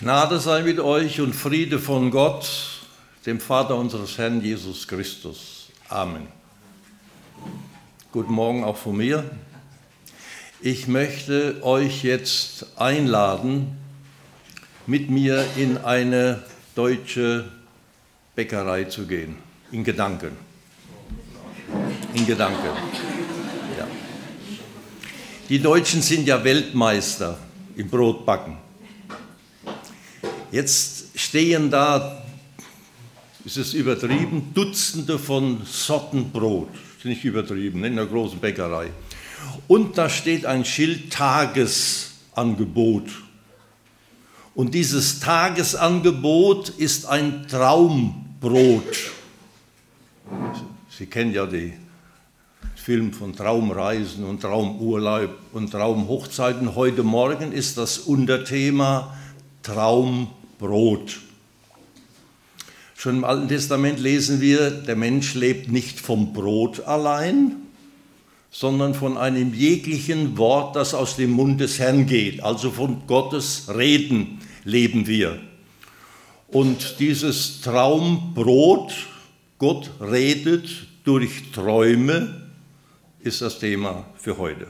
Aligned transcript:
Gnade 0.00 0.40
sei 0.40 0.62
mit 0.62 0.80
euch 0.80 1.20
und 1.20 1.34
Friede 1.34 1.78
von 1.78 2.10
Gott, 2.10 2.48
dem 3.26 3.38
Vater 3.38 3.76
unseres 3.76 4.16
Herrn 4.16 4.40
Jesus 4.40 4.88
Christus. 4.88 5.68
Amen. 5.90 6.26
Guten 8.10 8.32
Morgen 8.32 8.64
auch 8.64 8.78
von 8.78 8.96
mir. 8.96 9.30
Ich 10.62 10.88
möchte 10.88 11.62
euch 11.62 12.02
jetzt 12.02 12.78
einladen, 12.78 13.76
mit 14.86 15.10
mir 15.10 15.44
in 15.56 15.76
eine 15.76 16.44
deutsche 16.74 17.50
Bäckerei 18.34 18.84
zu 18.84 19.06
gehen, 19.06 19.36
in 19.70 19.84
Gedanken. 19.84 20.34
In 22.14 22.26
Gedanken. 22.26 22.64
Ja. 23.78 23.86
Die 25.50 25.58
Deutschen 25.58 26.00
sind 26.00 26.26
ja 26.26 26.42
Weltmeister 26.42 27.36
im 27.76 27.90
Brotbacken. 27.90 28.69
Jetzt 30.52 31.16
stehen 31.16 31.70
da, 31.70 32.22
ist 33.44 33.56
es 33.56 33.72
übertrieben, 33.72 34.50
Dutzende 34.52 35.16
von 35.16 35.60
Sorten 35.64 36.30
Brot. 36.32 36.70
Nicht 37.04 37.24
übertrieben, 37.24 37.84
in 37.84 37.92
einer 37.92 38.06
großen 38.06 38.40
Bäckerei. 38.40 38.90
Und 39.68 39.96
da 39.96 40.10
steht 40.10 40.44
ein 40.46 40.64
Schild 40.64 41.12
Tagesangebot. 41.12 43.04
Und 44.56 44.74
dieses 44.74 45.20
Tagesangebot 45.20 46.70
ist 46.70 47.06
ein 47.06 47.46
Traumbrot. 47.46 49.12
Sie 50.90 51.06
kennen 51.06 51.32
ja 51.32 51.46
den 51.46 51.74
Film 52.74 53.12
von 53.12 53.36
Traumreisen 53.36 54.24
und 54.24 54.42
Traumurlaub 54.42 55.30
und 55.52 55.70
Traumhochzeiten. 55.70 56.74
Heute 56.74 57.04
Morgen 57.04 57.52
ist 57.52 57.78
das 57.78 57.98
Unterthema 57.98 59.16
Traumbrot. 59.62 60.39
Schon 62.96 63.16
im 63.16 63.24
Alten 63.24 63.48
Testament 63.48 63.98
lesen 63.98 64.40
wir, 64.40 64.70
der 64.70 64.96
Mensch 64.96 65.34
lebt 65.34 65.72
nicht 65.72 65.98
vom 65.98 66.32
Brot 66.32 66.80
allein, 66.80 67.56
sondern 68.50 68.94
von 68.94 69.16
einem 69.16 69.54
jeglichen 69.54 70.36
Wort, 70.36 70.76
das 70.76 70.92
aus 70.92 71.16
dem 71.16 71.30
Mund 71.30 71.60
des 71.60 71.78
Herrn 71.78 72.06
geht. 72.06 72.42
Also 72.42 72.70
von 72.70 73.06
Gottes 73.06 73.68
Reden 73.74 74.40
leben 74.64 75.06
wir. 75.06 75.38
Und 76.48 76.96
dieses 76.98 77.60
Traumbrot, 77.60 78.92
Gott 79.58 79.90
redet 80.00 80.68
durch 81.04 81.52
Träume, 81.52 82.48
ist 83.20 83.40
das 83.40 83.58
Thema 83.58 84.04
für 84.16 84.36
heute. 84.36 84.66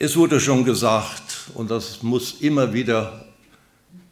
Es 0.00 0.16
wurde 0.16 0.38
schon 0.38 0.64
gesagt, 0.64 1.50
und 1.54 1.72
das 1.72 2.04
muss 2.04 2.36
immer 2.40 2.72
wieder 2.72 3.24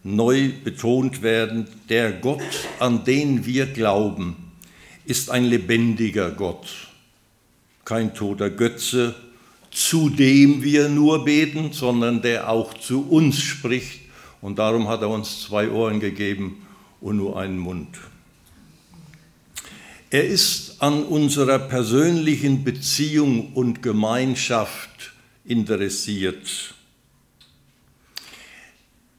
neu 0.02 0.50
betont 0.64 1.22
werden, 1.22 1.68
der 1.88 2.10
Gott, 2.10 2.42
an 2.80 3.04
den 3.04 3.46
wir 3.46 3.66
glauben, 3.66 4.34
ist 5.04 5.30
ein 5.30 5.44
lebendiger 5.44 6.32
Gott, 6.32 6.66
kein 7.84 8.14
toter 8.14 8.50
Götze, 8.50 9.14
zu 9.70 10.08
dem 10.08 10.64
wir 10.64 10.88
nur 10.88 11.24
beten, 11.24 11.72
sondern 11.72 12.20
der 12.20 12.50
auch 12.50 12.74
zu 12.74 13.08
uns 13.08 13.38
spricht. 13.38 14.00
Und 14.40 14.58
darum 14.58 14.88
hat 14.88 15.02
er 15.02 15.10
uns 15.10 15.42
zwei 15.42 15.70
Ohren 15.70 16.00
gegeben 16.00 16.66
und 17.00 17.18
nur 17.18 17.38
einen 17.38 17.58
Mund. 17.58 17.96
Er 20.10 20.26
ist 20.26 20.82
an 20.82 21.04
unserer 21.04 21.60
persönlichen 21.60 22.64
Beziehung 22.64 23.52
und 23.52 23.84
Gemeinschaft 23.84 24.95
interessiert. 25.46 26.74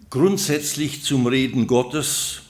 Grundsätzlich 0.09 1.03
zum 1.03 1.27
Reden 1.27 1.67
Gottes 1.67 2.41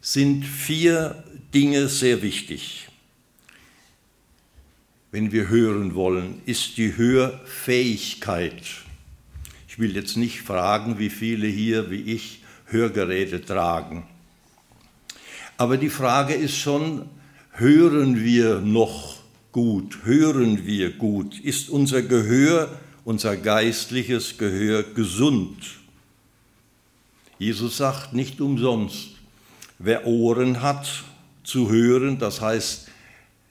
sind 0.00 0.44
vier 0.44 1.24
Dinge 1.52 1.88
sehr 1.88 2.22
wichtig. 2.22 2.88
Wenn 5.10 5.30
wir 5.30 5.48
hören 5.48 5.94
wollen, 5.94 6.40
ist 6.46 6.76
die 6.76 6.96
Hörfähigkeit. 6.96 8.62
Ich 9.68 9.78
will 9.78 9.94
jetzt 9.94 10.16
nicht 10.16 10.40
fragen, 10.40 10.98
wie 10.98 11.10
viele 11.10 11.46
hier 11.46 11.90
wie 11.90 12.02
ich 12.12 12.42
Hörgeräte 12.66 13.44
tragen. 13.44 14.06
Aber 15.56 15.76
die 15.76 15.90
Frage 15.90 16.34
ist 16.34 16.56
schon, 16.56 17.08
hören 17.52 18.24
wir 18.24 18.60
noch 18.60 19.13
gut? 19.54 20.00
Hören 20.02 20.66
wir 20.66 20.90
gut? 20.90 21.38
Ist 21.38 21.70
unser 21.70 22.02
Gehör, 22.02 22.76
unser 23.04 23.36
geistliches 23.36 24.36
Gehör 24.36 24.82
gesund? 24.82 25.76
Jesus 27.38 27.76
sagt 27.76 28.14
nicht 28.14 28.40
umsonst, 28.40 29.10
wer 29.78 30.08
Ohren 30.08 30.60
hat 30.60 31.04
zu 31.44 31.70
hören, 31.70 32.18
das 32.18 32.40
heißt, 32.40 32.88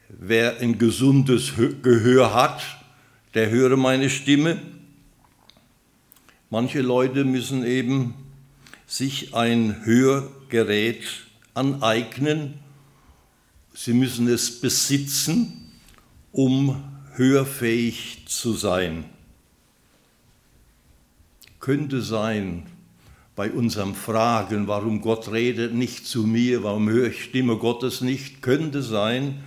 wer 0.10 0.60
ein 0.60 0.78
gesundes 0.78 1.54
Gehör 1.82 2.34
hat, 2.34 2.62
der 3.34 3.50
höre 3.50 3.78
meine 3.78 4.10
Stimme. 4.10 4.62
Manche 6.50 6.82
Leute 6.82 7.24
müssen 7.24 7.66
eben 7.66 8.14
sich 8.88 9.34
ein 9.34 9.86
Hörgerät 9.86 11.06
aneignen, 11.54 12.56
sie 13.74 13.94
müssen 13.94 14.28
es 14.28 14.60
besitzen, 14.60 15.63
um 16.34 16.84
hörfähig 17.14 18.26
zu 18.28 18.54
sein. 18.54 19.06
Könnte 21.62 22.02
sein, 22.02 22.66
bei 23.36 23.50
unserem 23.50 23.96
Fragen, 23.96 24.68
warum 24.68 25.02
Gott 25.02 25.32
redet 25.32 25.74
nicht 25.74 26.06
zu 26.06 26.24
mir, 26.24 26.64
warum 26.64 26.90
höre 26.90 27.08
ich 27.08 27.24
Stimme 27.24 27.56
Gottes 27.56 28.02
nicht, 28.02 28.42
könnte 28.42 28.84
sein, 28.84 29.44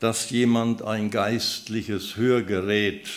dass 0.00 0.28
jemand 0.30 0.82
ein 0.82 1.10
geistliches 1.10 2.16
Hörgerät 2.16 3.08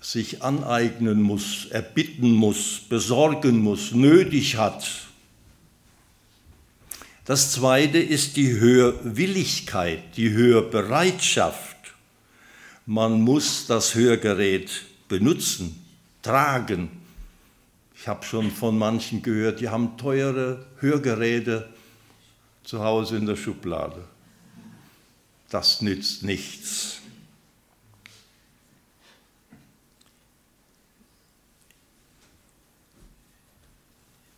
sich 0.00 0.42
aneignen 0.42 1.22
muss, 1.22 1.66
erbitten 1.66 2.32
muss, 2.32 2.82
besorgen 2.88 3.58
muss, 3.58 3.92
nötig 3.92 4.56
hat. 4.56 5.07
Das 7.28 7.52
Zweite 7.52 7.98
ist 7.98 8.38
die 8.38 8.58
Hörwilligkeit, 8.58 10.16
die 10.16 10.30
Hörbereitschaft. 10.30 11.76
Man 12.86 13.20
muss 13.20 13.66
das 13.66 13.94
Hörgerät 13.94 14.70
benutzen, 15.08 15.84
tragen, 16.22 16.88
ich 17.94 18.08
habe 18.08 18.24
schon 18.24 18.50
von 18.50 18.78
manchen 18.78 19.20
gehört, 19.20 19.60
die 19.60 19.68
haben 19.68 19.98
teure 19.98 20.64
Hörgeräte 20.78 21.68
zu 22.64 22.82
Hause 22.82 23.18
in 23.18 23.26
der 23.26 23.36
Schublade. 23.36 24.02
Das 25.50 25.82
nützt 25.82 26.22
nichts. 26.22 27.00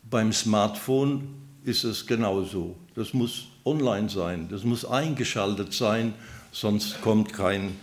Beim 0.09 0.33
Smartphone 0.33 1.40
ist 1.63 1.83
es 1.83 2.05
genauso. 2.05 2.75
Das 2.95 3.13
muss 3.13 3.47
online 3.65 4.09
sein, 4.09 4.47
das 4.49 4.63
muss 4.63 4.85
eingeschaltet 4.85 5.73
sein, 5.73 6.13
sonst 6.51 7.01
kommt 7.01 7.33
kein 7.33 7.77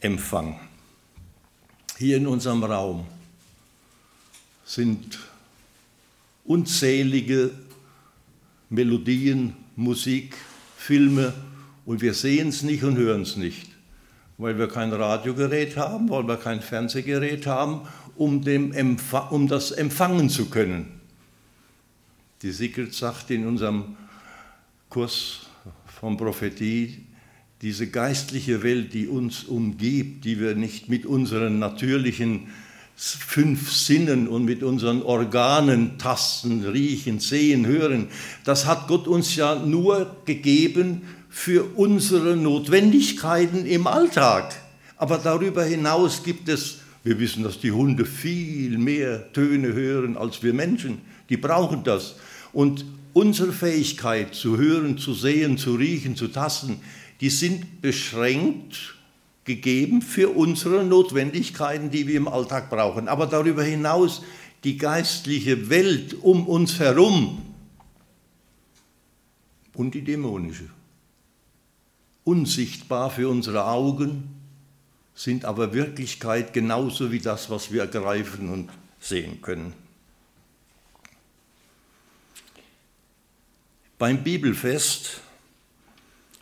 Empfang. 0.00 0.58
Hier 1.98 2.16
in 2.16 2.26
unserem 2.26 2.62
Raum 2.62 3.06
sind 4.64 5.18
unzählige 6.44 7.50
Melodien, 8.70 9.54
Musik, 9.76 10.36
Filme 10.76 11.32
und 11.84 12.00
wir 12.00 12.14
sehen 12.14 12.48
es 12.48 12.62
nicht 12.62 12.84
und 12.84 12.96
hören 12.96 13.22
es 13.22 13.36
nicht, 13.36 13.66
weil 14.36 14.58
wir 14.58 14.68
kein 14.68 14.92
Radiogerät 14.92 15.76
haben, 15.76 16.08
weil 16.08 16.28
wir 16.28 16.36
kein 16.36 16.60
Fernsehgerät 16.60 17.46
haben, 17.46 17.88
um, 18.16 18.44
um 19.30 19.48
das 19.48 19.72
empfangen 19.72 20.30
zu 20.30 20.46
können. 20.46 20.97
Die 22.42 22.52
Sigrid 22.52 22.94
sagt 22.94 23.32
in 23.32 23.48
unserem 23.48 23.96
Kurs 24.88 25.48
von 26.00 26.16
Prophetie, 26.16 27.04
diese 27.62 27.88
geistliche 27.88 28.62
Welt, 28.62 28.94
die 28.94 29.08
uns 29.08 29.42
umgibt, 29.42 30.24
die 30.24 30.38
wir 30.38 30.54
nicht 30.54 30.88
mit 30.88 31.04
unseren 31.04 31.58
natürlichen 31.58 32.46
fünf 32.94 33.72
Sinnen 33.72 34.28
und 34.28 34.44
mit 34.44 34.62
unseren 34.62 35.02
Organen 35.02 35.98
tasten, 35.98 36.64
riechen, 36.64 37.18
sehen, 37.18 37.66
hören. 37.66 38.06
Das 38.44 38.66
hat 38.66 38.86
Gott 38.86 39.08
uns 39.08 39.34
ja 39.34 39.56
nur 39.56 40.16
gegeben 40.24 41.02
für 41.28 41.64
unsere 41.74 42.36
Notwendigkeiten 42.36 43.66
im 43.66 43.88
Alltag. 43.88 44.54
Aber 44.96 45.18
darüber 45.18 45.64
hinaus 45.64 46.22
gibt 46.22 46.48
es, 46.48 46.78
wir 47.02 47.18
wissen, 47.18 47.42
dass 47.42 47.58
die 47.58 47.72
Hunde 47.72 48.04
viel 48.04 48.78
mehr 48.78 49.32
Töne 49.32 49.72
hören 49.72 50.16
als 50.16 50.40
wir 50.44 50.54
Menschen. 50.54 51.00
Die 51.28 51.36
brauchen 51.36 51.82
das. 51.82 52.14
Und 52.52 52.84
unsere 53.12 53.52
Fähigkeit 53.52 54.34
zu 54.34 54.56
hören, 54.56 54.98
zu 54.98 55.14
sehen, 55.14 55.58
zu 55.58 55.74
riechen, 55.74 56.16
zu 56.16 56.28
tasten, 56.28 56.80
die 57.20 57.30
sind 57.30 57.82
beschränkt 57.82 58.96
gegeben 59.44 60.02
für 60.02 60.28
unsere 60.28 60.84
Notwendigkeiten, 60.84 61.90
die 61.90 62.06
wir 62.06 62.16
im 62.16 62.28
Alltag 62.28 62.70
brauchen. 62.70 63.08
Aber 63.08 63.26
darüber 63.26 63.64
hinaus 63.64 64.22
die 64.64 64.76
geistliche 64.76 65.70
Welt 65.70 66.14
um 66.22 66.46
uns 66.46 66.78
herum 66.78 67.42
und 69.74 69.94
die 69.94 70.02
dämonische. 70.02 70.68
Unsichtbar 72.24 73.10
für 73.10 73.28
unsere 73.28 73.66
Augen, 73.66 74.34
sind 75.18 75.44
aber 75.44 75.72
Wirklichkeit 75.74 76.52
genauso 76.52 77.10
wie 77.10 77.18
das, 77.18 77.50
was 77.50 77.72
wir 77.72 77.82
ergreifen 77.82 78.50
und 78.50 78.70
sehen 79.00 79.42
können. 79.42 79.72
Beim 83.98 84.22
Bibelfest 84.22 85.22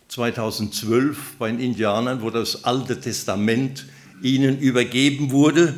2012 0.09 1.37
bei 1.39 1.51
den 1.51 1.59
Indianern, 1.59 2.21
wo 2.21 2.29
das 2.29 2.65
Alte 2.65 3.01
Testament 3.01 3.87
ihnen 4.21 4.59
übergeben 4.59 5.31
wurde, 5.31 5.75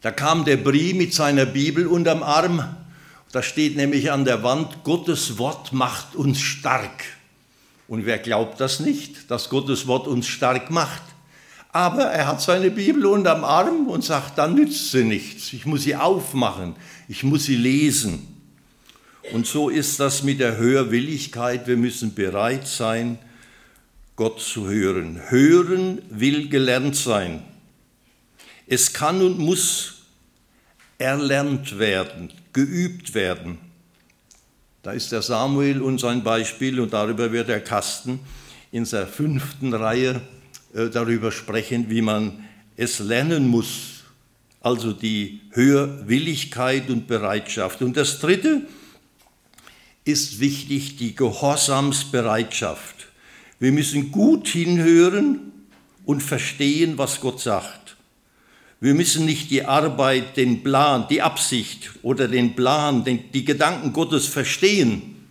da 0.00 0.10
kam 0.10 0.44
der 0.44 0.56
Brie 0.56 0.92
mit 0.92 1.14
seiner 1.14 1.46
Bibel 1.46 1.86
unterm 1.86 2.24
Arm. 2.24 2.64
Da 3.30 3.44
steht 3.44 3.76
nämlich 3.76 4.10
an 4.10 4.24
der 4.24 4.42
Wand, 4.42 4.82
Gottes 4.82 5.38
Wort 5.38 5.72
macht 5.72 6.16
uns 6.16 6.40
stark. 6.40 7.04
Und 7.86 8.04
wer 8.04 8.18
glaubt 8.18 8.60
das 8.60 8.80
nicht, 8.80 9.30
dass 9.30 9.50
Gottes 9.50 9.86
Wort 9.86 10.08
uns 10.08 10.26
stark 10.26 10.72
macht? 10.72 11.02
Aber 11.70 12.02
er 12.02 12.26
hat 12.26 12.42
seine 12.42 12.72
Bibel 12.72 13.06
unterm 13.06 13.44
Arm 13.44 13.86
und 13.86 14.02
sagt, 14.02 14.36
dann 14.36 14.56
nützt 14.56 14.90
sie 14.90 15.04
nichts. 15.04 15.52
Ich 15.52 15.64
muss 15.64 15.84
sie 15.84 15.94
aufmachen, 15.94 16.74
ich 17.06 17.22
muss 17.22 17.44
sie 17.44 17.56
lesen. 17.56 18.31
Und 19.30 19.46
so 19.46 19.68
ist 19.68 20.00
das 20.00 20.22
mit 20.22 20.40
der 20.40 20.56
Hörwilligkeit. 20.56 21.66
Wir 21.66 21.76
müssen 21.76 22.14
bereit 22.14 22.66
sein, 22.66 23.18
Gott 24.16 24.40
zu 24.40 24.68
hören. 24.68 25.20
Hören 25.28 26.02
will 26.10 26.48
gelernt 26.48 26.96
sein. 26.96 27.42
Es 28.66 28.92
kann 28.92 29.22
und 29.22 29.38
muss 29.38 30.02
erlernt 30.98 31.78
werden, 31.78 32.32
geübt 32.52 33.14
werden. 33.14 33.58
Da 34.82 34.92
ist 34.92 35.12
der 35.12 35.22
Samuel 35.22 35.80
und 35.80 35.98
sein 36.00 36.24
Beispiel 36.24 36.80
und 36.80 36.92
darüber 36.92 37.30
wird 37.32 37.48
der 37.48 37.60
Kasten 37.60 38.20
in 38.72 38.84
der 38.84 39.06
fünften 39.06 39.72
Reihe 39.74 40.20
äh, 40.74 40.88
darüber 40.88 41.30
sprechen, 41.30 41.88
wie 41.88 42.02
man 42.02 42.44
es 42.76 42.98
lernen 42.98 43.48
muss. 43.48 44.04
Also 44.60 44.92
die 44.92 45.40
Hörwilligkeit 45.50 46.88
und 46.90 47.06
Bereitschaft. 47.06 47.82
Und 47.82 47.96
das 47.96 48.18
Dritte 48.20 48.62
ist 50.04 50.40
wichtig, 50.40 50.96
die 50.96 51.14
Gehorsamsbereitschaft. 51.14 53.08
Wir 53.58 53.72
müssen 53.72 54.10
gut 54.10 54.48
hinhören 54.48 55.52
und 56.04 56.22
verstehen, 56.22 56.98
was 56.98 57.20
Gott 57.20 57.40
sagt. 57.40 57.96
Wir 58.80 58.94
müssen 58.94 59.24
nicht 59.24 59.52
die 59.52 59.64
Arbeit, 59.64 60.36
den 60.36 60.64
Plan, 60.64 61.06
die 61.08 61.22
Absicht 61.22 61.92
oder 62.02 62.26
den 62.26 62.56
Plan, 62.56 63.04
den, 63.04 63.30
die 63.30 63.44
Gedanken 63.44 63.92
Gottes 63.92 64.26
verstehen, 64.26 65.24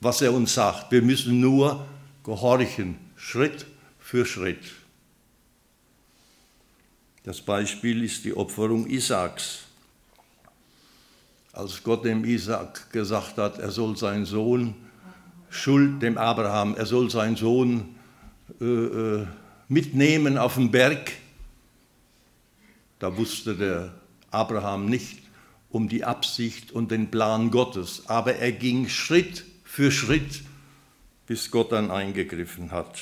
was 0.00 0.20
er 0.20 0.34
uns 0.34 0.52
sagt. 0.52 0.92
Wir 0.92 1.00
müssen 1.00 1.40
nur 1.40 1.86
gehorchen, 2.22 2.98
Schritt 3.16 3.64
für 3.98 4.26
Schritt. 4.26 4.60
Das 7.24 7.40
Beispiel 7.40 8.04
ist 8.04 8.26
die 8.26 8.36
Opferung 8.36 8.86
Isaaks. 8.86 9.60
Als 11.56 11.82
Gott 11.82 12.04
dem 12.04 12.26
Isaak 12.26 12.92
gesagt 12.92 13.38
hat, 13.38 13.58
er 13.58 13.70
soll 13.70 13.96
seinen 13.96 14.26
Sohn, 14.26 14.74
Schuld 15.48 16.02
dem 16.02 16.18
Abraham, 16.18 16.76
er 16.76 16.84
soll 16.84 17.10
seinen 17.10 17.34
Sohn 17.34 17.94
äh, 18.60 18.64
äh, 18.64 19.26
mitnehmen 19.66 20.36
auf 20.36 20.56
den 20.56 20.70
Berg, 20.70 21.12
da 22.98 23.16
wusste 23.16 23.56
der 23.56 23.94
Abraham 24.30 24.84
nicht 24.84 25.22
um 25.70 25.88
die 25.88 26.04
Absicht 26.04 26.72
und 26.72 26.90
den 26.90 27.10
Plan 27.10 27.50
Gottes, 27.50 28.02
aber 28.06 28.34
er 28.36 28.52
ging 28.52 28.90
Schritt 28.90 29.46
für 29.64 29.90
Schritt, 29.90 30.42
bis 31.26 31.50
Gott 31.50 31.72
dann 31.72 31.90
eingegriffen 31.90 32.70
hat. 32.70 33.00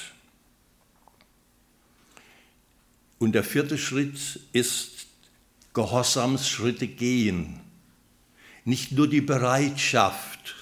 Und 3.18 3.32
der 3.32 3.42
vierte 3.42 3.78
Schritt 3.78 4.38
ist 4.52 5.08
Gehorsamsschritte 5.72 6.86
gehen. 6.86 7.58
Nicht 8.64 8.92
nur 8.92 9.08
die 9.08 9.20
Bereitschaft, 9.20 10.54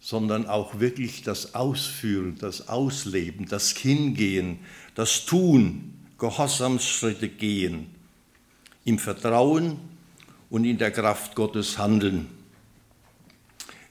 sondern 0.00 0.46
auch 0.46 0.80
wirklich 0.80 1.22
das 1.22 1.54
Ausführen, 1.54 2.36
das 2.38 2.68
Ausleben, 2.68 3.46
das 3.46 3.70
Hingehen, 3.70 4.58
das 4.94 5.26
Tun, 5.26 5.94
Gehorsamsschritte 6.18 7.28
gehen, 7.28 7.94
im 8.84 8.98
Vertrauen 8.98 9.78
und 10.50 10.64
in 10.64 10.78
der 10.78 10.90
Kraft 10.90 11.34
Gottes 11.34 11.78
handeln. 11.78 12.28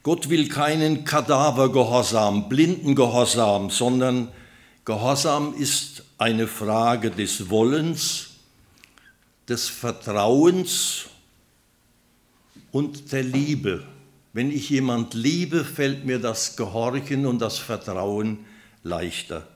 Gott 0.03 0.29
will 0.29 0.47
keinen 0.49 1.05
Kadavergehorsam, 1.05 2.49
blinden 2.49 2.95
Gehorsam, 2.95 3.69
sondern 3.69 4.29
Gehorsam 4.83 5.53
ist 5.53 6.03
eine 6.17 6.47
Frage 6.47 7.11
des 7.11 7.49
Wollens, 7.49 8.31
des 9.47 9.69
Vertrauens 9.69 11.05
und 12.71 13.11
der 13.11 13.23
Liebe. 13.23 13.83
Wenn 14.33 14.51
ich 14.51 14.69
jemand 14.69 15.13
liebe, 15.13 15.65
fällt 15.65 16.05
mir 16.05 16.19
das 16.19 16.55
Gehorchen 16.55 17.25
und 17.25 17.39
das 17.39 17.57
Vertrauen 17.57 18.39
leichter. 18.83 19.47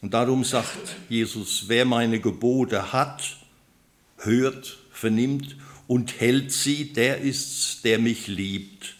Und 0.00 0.14
darum 0.14 0.44
sagt 0.44 0.96
Jesus, 1.08 1.64
wer 1.66 1.84
meine 1.84 2.20
Gebote 2.20 2.92
hat, 2.92 3.36
hört, 4.18 4.78
vernimmt 4.90 5.56
und 5.86 6.20
hält 6.20 6.52
sie, 6.52 6.92
der 6.92 7.18
ist's, 7.20 7.82
der 7.82 7.98
mich 7.98 8.26
liebt. 8.26 8.96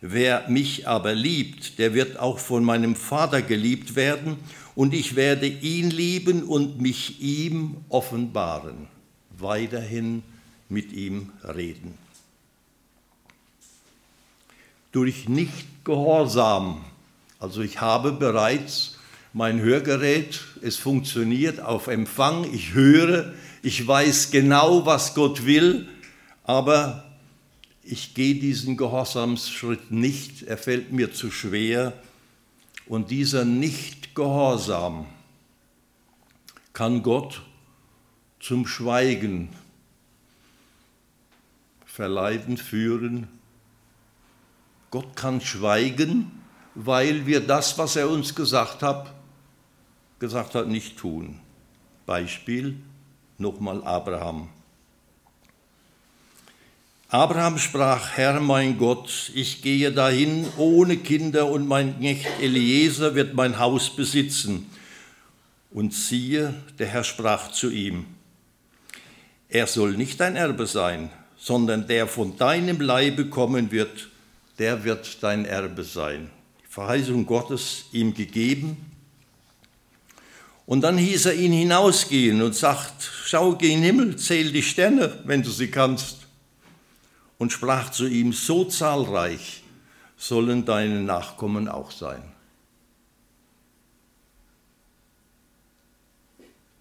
Wer 0.00 0.48
mich 0.48 0.86
aber 0.86 1.14
liebt, 1.14 1.78
der 1.78 1.94
wird 1.94 2.18
auch 2.18 2.38
von 2.38 2.62
meinem 2.62 2.94
Vater 2.94 3.42
geliebt 3.42 3.96
werden 3.96 4.36
und 4.74 4.92
ich 4.92 5.16
werde 5.16 5.46
ihn 5.46 5.90
lieben 5.90 6.42
und 6.42 6.80
mich 6.80 7.20
ihm 7.20 7.78
offenbaren, 7.88 8.88
weiterhin 9.38 10.22
mit 10.68 10.92
ihm 10.92 11.30
reden. 11.42 12.03
Durch 14.94 15.28
Nichtgehorsam, 15.28 16.84
also 17.40 17.62
ich 17.62 17.80
habe 17.80 18.12
bereits 18.12 18.96
mein 19.32 19.58
Hörgerät, 19.58 20.40
es 20.62 20.76
funktioniert 20.76 21.58
auf 21.58 21.88
Empfang, 21.88 22.44
ich 22.54 22.74
höre, 22.74 23.34
ich 23.60 23.84
weiß 23.84 24.30
genau, 24.30 24.86
was 24.86 25.16
Gott 25.16 25.46
will, 25.46 25.88
aber 26.44 27.10
ich 27.82 28.14
gehe 28.14 28.36
diesen 28.36 28.76
Gehorsamsschritt 28.76 29.90
nicht, 29.90 30.44
er 30.44 30.58
fällt 30.58 30.92
mir 30.92 31.12
zu 31.12 31.32
schwer 31.32 31.92
und 32.86 33.10
dieser 33.10 33.44
nicht 33.44 34.14
Gehorsam 34.14 35.06
kann 36.72 37.02
Gott 37.02 37.42
zum 38.38 38.64
Schweigen 38.64 39.48
verleiten, 41.84 42.58
führen. 42.58 43.26
Gott 44.94 45.16
kann 45.16 45.40
schweigen, 45.40 46.30
weil 46.76 47.26
wir 47.26 47.40
das, 47.40 47.76
was 47.78 47.96
er 47.96 48.08
uns 48.08 48.32
gesagt 48.32 48.80
hat, 48.80 49.12
gesagt 50.20 50.54
hat, 50.54 50.68
nicht 50.68 50.96
tun. 50.96 51.40
Beispiel 52.06 52.76
nochmal 53.36 53.82
Abraham. 53.82 54.50
Abraham 57.08 57.58
sprach, 57.58 58.10
Herr 58.12 58.38
mein 58.38 58.78
Gott, 58.78 59.32
ich 59.34 59.62
gehe 59.62 59.90
dahin 59.90 60.46
ohne 60.58 60.96
Kinder 60.96 61.48
und 61.48 61.66
mein 61.66 61.98
Knecht 61.98 62.28
Eliezer 62.40 63.16
wird 63.16 63.34
mein 63.34 63.58
Haus 63.58 63.90
besitzen. 63.96 64.70
Und 65.72 65.92
siehe, 65.92 66.54
der 66.78 66.86
Herr 66.86 67.02
sprach 67.02 67.50
zu 67.50 67.68
ihm, 67.68 68.06
er 69.48 69.66
soll 69.66 69.96
nicht 69.96 70.20
dein 70.20 70.36
Erbe 70.36 70.68
sein, 70.68 71.10
sondern 71.36 71.88
der 71.88 72.06
von 72.06 72.36
deinem 72.36 72.80
Leibe 72.80 73.26
kommen 73.26 73.72
wird, 73.72 74.13
der 74.58 74.84
wird 74.84 75.22
dein 75.22 75.44
Erbe 75.44 75.84
sein. 75.84 76.30
Die 76.62 76.72
Verheißung 76.72 77.26
Gottes 77.26 77.86
ihm 77.92 78.14
gegeben. 78.14 78.76
Und 80.66 80.80
dann 80.80 80.96
hieß 80.96 81.26
er 81.26 81.34
ihn 81.34 81.52
hinausgehen 81.52 82.40
und 82.40 82.54
sagt, 82.54 83.10
schau, 83.24 83.54
geh 83.54 83.72
in 83.72 83.82
den 83.82 83.84
Himmel, 83.84 84.16
zähl 84.16 84.50
die 84.50 84.62
Sterne, 84.62 85.20
wenn 85.24 85.42
du 85.42 85.50
sie 85.50 85.70
kannst 85.70 86.18
und 87.38 87.52
sprach 87.52 87.90
zu 87.90 88.06
ihm, 88.06 88.32
so 88.32 88.64
zahlreich 88.64 89.62
sollen 90.16 90.64
deine 90.64 91.02
Nachkommen 91.02 91.68
auch 91.68 91.90
sein. 91.90 92.22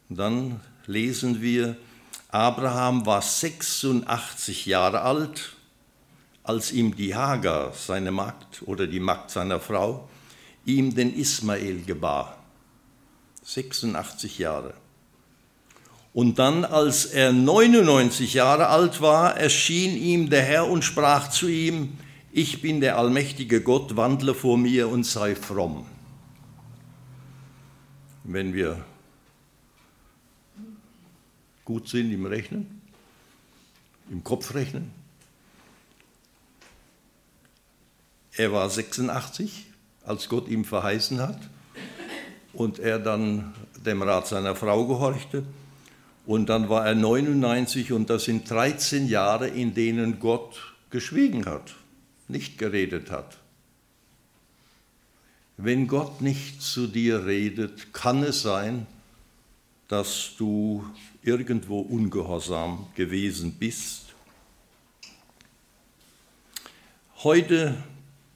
Und 0.09 0.17
dann 0.17 0.61
lesen 0.85 1.41
wir, 1.41 1.75
Abraham 2.29 3.05
war 3.05 3.21
86 3.21 4.65
Jahre 4.65 5.01
alt, 5.01 5.55
als 6.43 6.71
ihm 6.71 6.95
die 6.95 7.15
Hagar, 7.15 7.73
seine 7.73 8.11
Magd 8.11 8.63
oder 8.65 8.87
die 8.87 8.99
Magd 8.99 9.31
seiner 9.31 9.59
Frau, 9.59 10.07
ihm 10.65 10.93
den 10.93 11.13
Ismael 11.15 11.83
gebar. 11.83 12.37
86 13.43 14.39
Jahre. 14.39 14.73
Und 16.13 16.37
dann, 16.37 16.63
als 16.63 17.05
er 17.05 17.33
99 17.33 18.35
Jahre 18.35 18.67
alt 18.67 19.01
war, 19.01 19.35
erschien 19.35 19.97
ihm 19.97 20.29
der 20.29 20.43
Herr 20.43 20.69
und 20.69 20.83
sprach 20.83 21.29
zu 21.29 21.47
ihm, 21.47 21.97
ich 22.31 22.61
bin 22.61 22.81
der 22.81 22.97
allmächtige 22.97 23.61
Gott, 23.61 23.95
wandle 23.95 24.33
vor 24.33 24.57
mir 24.57 24.89
und 24.89 25.05
sei 25.05 25.35
fromm. 25.35 25.85
Wenn 28.23 28.53
wir 28.53 28.83
gut 31.65 31.87
sind 31.87 32.11
im 32.11 32.25
Rechnen, 32.25 32.81
im 34.09 34.23
Kopfrechnen. 34.23 35.02
Er 38.35 38.51
war 38.51 38.69
86, 38.69 39.67
als 40.05 40.27
Gott 40.27 40.47
ihm 40.47 40.65
verheißen 40.65 41.19
hat 41.19 41.39
und 42.53 42.79
er 42.79 42.97
dann 42.99 43.53
dem 43.85 44.01
Rat 44.01 44.27
seiner 44.27 44.55
Frau 44.55 44.87
gehorchte. 44.87 45.43
Und 46.25 46.47
dann 46.47 46.69
war 46.69 46.85
er 46.85 46.95
99 46.95 47.91
und 47.91 48.09
das 48.09 48.23
sind 48.23 48.49
13 48.49 49.07
Jahre, 49.07 49.47
in 49.47 49.73
denen 49.73 50.19
Gott 50.19 50.73
geschwiegen 50.89 51.45
hat, 51.45 51.75
nicht 52.27 52.57
geredet 52.57 53.11
hat. 53.11 53.37
Wenn 55.57 55.87
Gott 55.87 56.21
nicht 56.21 56.61
zu 56.61 56.87
dir 56.87 57.25
redet, 57.25 57.93
kann 57.93 58.23
es 58.23 58.41
sein, 58.41 58.87
dass 59.87 60.31
du 60.37 60.83
irgendwo 61.21 61.81
ungehorsam 61.81 62.87
gewesen 62.95 63.53
bist. 63.53 64.13
Heute 67.17 67.75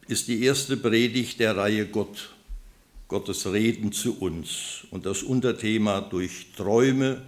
ist 0.08 0.28
die 0.28 0.44
erste 0.44 0.78
Predigt 0.78 1.40
der 1.40 1.58
Reihe 1.58 1.86
Gott, 1.86 2.30
Gottes 3.08 3.46
Reden 3.46 3.92
zu 3.92 4.20
uns 4.20 4.86
und 4.92 5.06
das 5.06 5.24
Unterthema 5.24 6.02
durch 6.02 6.48
Träume 6.56 7.22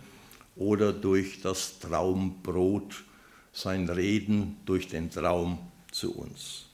oder 0.56 0.94
durch 0.94 1.42
das 1.42 1.80
Traumbrot, 1.80 3.04
sein 3.54 3.90
Reden 3.90 4.58
durch 4.66 4.88
den 4.88 5.10
Traum 5.10 5.60
zu 5.92 6.16
uns. 6.16 6.66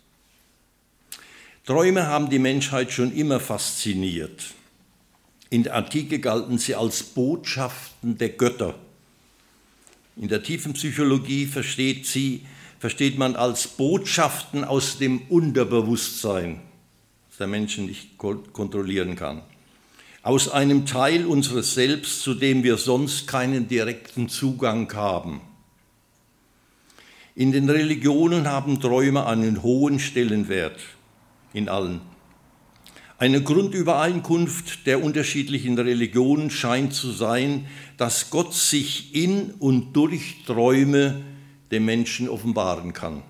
Träume 1.65 2.07
haben 2.07 2.29
die 2.29 2.39
Menschheit 2.39 2.91
schon 2.91 3.11
immer 3.15 3.39
fasziniert. 3.39 4.53
In 5.49 5.63
der 5.63 5.75
Antike 5.75 6.19
galten 6.19 6.57
sie 6.57 6.75
als 6.75 7.01
Botschaften 7.01 8.17
der 8.17 8.29
Götter. 8.29 8.75
In 10.15 10.27
der 10.27 10.43
tiefen 10.43 10.73
Psychologie 10.73 11.45
versteht, 11.45 12.05
sie, 12.05 12.45
versteht 12.79 13.17
man 13.17 13.35
als 13.35 13.67
Botschaften 13.67 14.63
aus 14.63 14.97
dem 14.97 15.21
Unterbewusstsein, 15.29 16.61
das 17.29 17.37
der 17.37 17.47
Menschen 17.47 17.85
nicht 17.85 18.17
kontrollieren 18.17 19.15
kann. 19.15 19.41
Aus 20.23 20.49
einem 20.49 20.85
Teil 20.85 21.25
unseres 21.25 21.73
Selbst, 21.73 22.21
zu 22.21 22.33
dem 22.33 22.63
wir 22.63 22.77
sonst 22.77 23.27
keinen 23.27 23.67
direkten 23.67 24.27
Zugang 24.27 24.91
haben. 24.93 25.41
In 27.35 27.51
den 27.51 27.69
Religionen 27.69 28.47
haben 28.47 28.79
Träume 28.79 29.25
einen 29.25 29.61
hohen 29.61 29.99
Stellenwert 29.99 30.79
in 31.53 31.69
allen 31.69 32.01
eine 33.17 33.41
Grundübereinkunft 33.41 34.85
der 34.85 35.01
unterschiedlichen 35.01 35.77
Religionen 35.79 36.49
scheint 36.49 36.93
zu 36.93 37.11
sein, 37.11 37.65
dass 37.97 38.29
Gott 38.29 38.53
sich 38.53 39.15
in 39.15 39.51
und 39.51 39.93
durch 39.93 40.43
Träume 40.45 41.21
dem 41.71 41.85
Menschen 41.85 42.29
offenbaren 42.29 42.93
kann. 42.93 43.23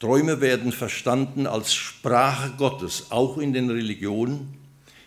Träume 0.00 0.40
werden 0.40 0.70
verstanden 0.70 1.46
als 1.46 1.74
Sprache 1.74 2.52
Gottes, 2.56 3.10
auch 3.10 3.38
in 3.38 3.52
den 3.52 3.68
Religionen, 3.68 4.54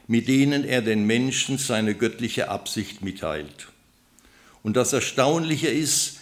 mit 0.08 0.28
denen 0.28 0.66
er 0.66 0.82
den 0.82 1.06
Menschen 1.06 1.58
seine 1.58 1.96
göttliche 1.96 2.50
Absicht 2.50 3.02
mitteilt. 3.02 3.70
Und 4.64 4.76
das 4.76 4.92
Erstaunliche 4.92 5.70
ist, 5.70 6.20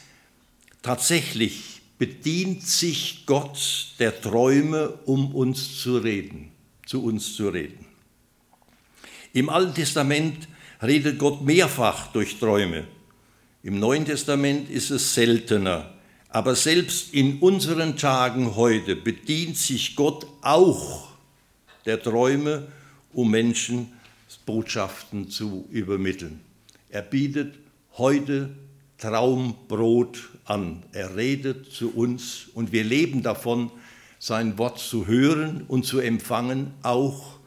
tatsächlich 0.84 1.82
bedient 1.98 2.66
sich 2.66 3.24
Gott 3.26 3.94
der 3.98 4.22
Träume, 4.22 4.90
um 5.06 5.34
uns 5.34 5.82
zu 5.82 5.98
reden, 5.98 6.52
zu 6.86 7.04
uns 7.04 7.36
zu 7.36 7.50
reden. 7.50 7.86
Im 9.34 9.50
Alten 9.50 9.74
Testament 9.74 10.48
redet 10.82 11.20
Gott 11.20 11.42
mehrfach 11.42 12.08
durch 12.08 12.40
Träume. 12.40 12.88
Im 13.62 13.80
Neuen 13.80 14.06
Testament 14.06 14.70
ist 14.70 14.90
es 14.90 15.14
seltener. 15.14 15.94
Aber 16.30 16.56
selbst 16.56 17.14
in 17.14 17.40
unseren 17.40 17.98
Tagen 17.98 18.56
heute 18.56 18.96
bedient 18.96 19.58
sich 19.58 19.96
Gott 19.96 20.28
auch 20.42 21.10
der 21.86 22.02
Träume, 22.02 22.68
um 23.12 23.32
Menschen 23.32 23.92
Botschaften 24.50 25.30
zu 25.30 25.68
übermitteln. 25.70 26.40
Er 26.90 27.04
bietet 27.04 27.54
heute 27.98 28.50
Traumbrot 28.98 30.30
an. 30.46 30.82
Er 30.92 31.16
redet 31.16 31.72
zu 31.72 31.94
uns 31.94 32.48
und 32.56 32.72
wir 32.72 32.84
leben 32.84 33.22
davon, 33.22 33.70
sein 34.18 34.58
Wort 34.58 34.80
zu 34.80 35.06
hören 35.06 35.66
und 35.68 35.86
zu 35.86 36.00
empfangen, 36.00 36.74
auch 36.82 37.38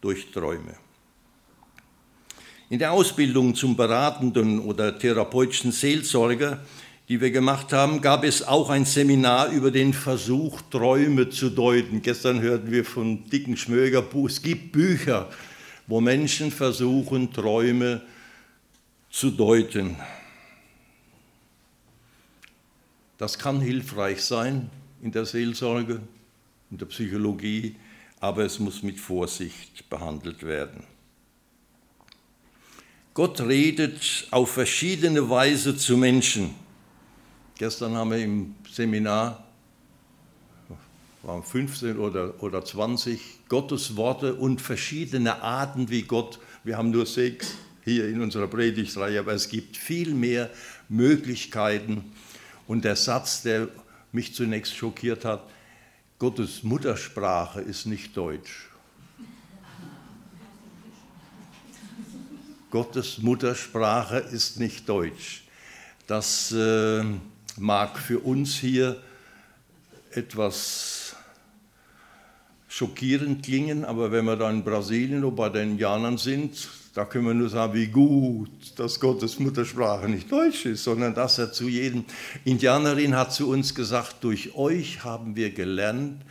durch 0.00 0.30
Träume. 0.30 0.83
In 2.74 2.80
der 2.80 2.90
Ausbildung 2.90 3.54
zum 3.54 3.76
beratenden 3.76 4.58
oder 4.58 4.98
therapeutischen 4.98 5.70
Seelsorger, 5.70 6.58
die 7.08 7.20
wir 7.20 7.30
gemacht 7.30 7.72
haben, 7.72 8.00
gab 8.00 8.24
es 8.24 8.42
auch 8.42 8.68
ein 8.68 8.84
Seminar 8.84 9.50
über 9.52 9.70
den 9.70 9.92
Versuch, 9.92 10.60
Träume 10.72 11.30
zu 11.30 11.50
deuten. 11.50 12.02
Gestern 12.02 12.40
hörten 12.40 12.72
wir 12.72 12.84
von 12.84 13.30
Dicken 13.30 13.56
Schmöger, 13.56 14.04
es 14.26 14.42
gibt 14.42 14.72
Bücher, 14.72 15.30
wo 15.86 16.00
Menschen 16.00 16.50
versuchen, 16.50 17.32
Träume 17.32 18.02
zu 19.08 19.30
deuten. 19.30 19.94
Das 23.18 23.38
kann 23.38 23.60
hilfreich 23.60 24.20
sein 24.20 24.68
in 25.00 25.12
der 25.12 25.26
Seelsorge, 25.26 26.00
in 26.72 26.78
der 26.78 26.86
Psychologie, 26.86 27.76
aber 28.18 28.44
es 28.44 28.58
muss 28.58 28.82
mit 28.82 28.98
Vorsicht 28.98 29.88
behandelt 29.88 30.42
werden. 30.42 30.82
Gott 33.14 33.40
redet 33.40 34.26
auf 34.32 34.50
verschiedene 34.50 35.30
Weise 35.30 35.76
zu 35.76 35.96
Menschen. 35.96 36.50
Gestern 37.56 37.94
haben 37.94 38.10
wir 38.10 38.18
im 38.18 38.56
Seminar, 38.68 39.44
waren 41.22 41.44
15 41.44 41.96
oder, 41.96 42.34
oder 42.42 42.64
20, 42.64 43.20
Gottes 43.48 43.94
Worte 43.94 44.34
und 44.34 44.60
verschiedene 44.60 45.40
Arten, 45.42 45.88
wie 45.90 46.02
Gott, 46.02 46.40
wir 46.64 46.76
haben 46.76 46.90
nur 46.90 47.06
sechs 47.06 47.54
hier 47.84 48.08
in 48.08 48.20
unserer 48.20 48.48
Predigtreihe, 48.48 49.20
aber 49.20 49.32
es 49.32 49.48
gibt 49.48 49.76
viel 49.76 50.12
mehr 50.12 50.50
Möglichkeiten, 50.88 52.12
und 52.66 52.84
der 52.84 52.96
Satz, 52.96 53.42
der 53.42 53.68
mich 54.10 54.34
zunächst 54.34 54.74
schockiert 54.74 55.24
hat, 55.24 55.48
Gottes 56.18 56.62
Muttersprache 56.62 57.60
ist 57.60 57.86
nicht 57.86 58.16
Deutsch. 58.16 58.70
Gottes 62.74 63.18
Muttersprache 63.18 64.16
ist 64.16 64.58
nicht 64.58 64.88
Deutsch. 64.88 65.44
Das 66.08 66.50
äh, 66.50 67.04
mag 67.56 67.96
für 67.96 68.18
uns 68.18 68.56
hier 68.56 69.00
etwas 70.10 71.14
schockierend 72.66 73.44
klingen, 73.44 73.84
aber 73.84 74.10
wenn 74.10 74.24
wir 74.24 74.34
da 74.34 74.50
in 74.50 74.64
Brasilien 74.64 75.22
oder 75.22 75.36
bei 75.36 75.48
den 75.50 75.70
Indianern 75.70 76.18
sind, 76.18 76.68
da 76.94 77.04
können 77.04 77.28
wir 77.28 77.34
nur 77.34 77.48
sagen, 77.48 77.74
wie 77.74 77.86
gut, 77.86 78.50
dass 78.74 78.98
Gottes 78.98 79.38
Muttersprache 79.38 80.08
nicht 80.08 80.32
Deutsch 80.32 80.66
ist, 80.66 80.82
sondern 80.82 81.14
dass 81.14 81.38
er 81.38 81.52
zu 81.52 81.68
jedem 81.68 82.04
Indianerin 82.44 83.14
hat 83.14 83.32
zu 83.32 83.50
uns 83.50 83.76
gesagt, 83.76 84.16
durch 84.22 84.56
euch 84.56 85.04
haben 85.04 85.36
wir 85.36 85.50
gelernt, 85.50 86.22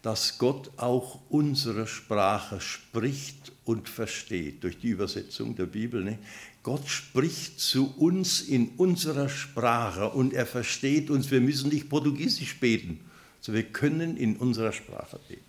dass 0.00 0.38
Gott 0.38 0.70
auch 0.78 1.18
unsere 1.28 1.86
Sprache 1.86 2.62
spricht 2.62 3.49
und 3.64 3.88
versteht, 3.88 4.64
durch 4.64 4.78
die 4.78 4.88
Übersetzung 4.88 5.54
der 5.56 5.66
Bibel. 5.66 6.02
Ne? 6.02 6.18
Gott 6.62 6.88
spricht 6.88 7.60
zu 7.60 7.94
uns 7.96 8.40
in 8.40 8.70
unserer 8.76 9.28
Sprache 9.28 10.08
und 10.10 10.32
er 10.32 10.46
versteht 10.46 11.10
uns. 11.10 11.30
Wir 11.30 11.40
müssen 11.40 11.70
nicht 11.70 11.88
Portugiesisch 11.88 12.58
beten, 12.58 12.98
sondern 13.40 13.64
wir 13.64 13.70
können 13.70 14.16
in 14.16 14.36
unserer 14.36 14.72
Sprache 14.72 15.20
beten. 15.28 15.42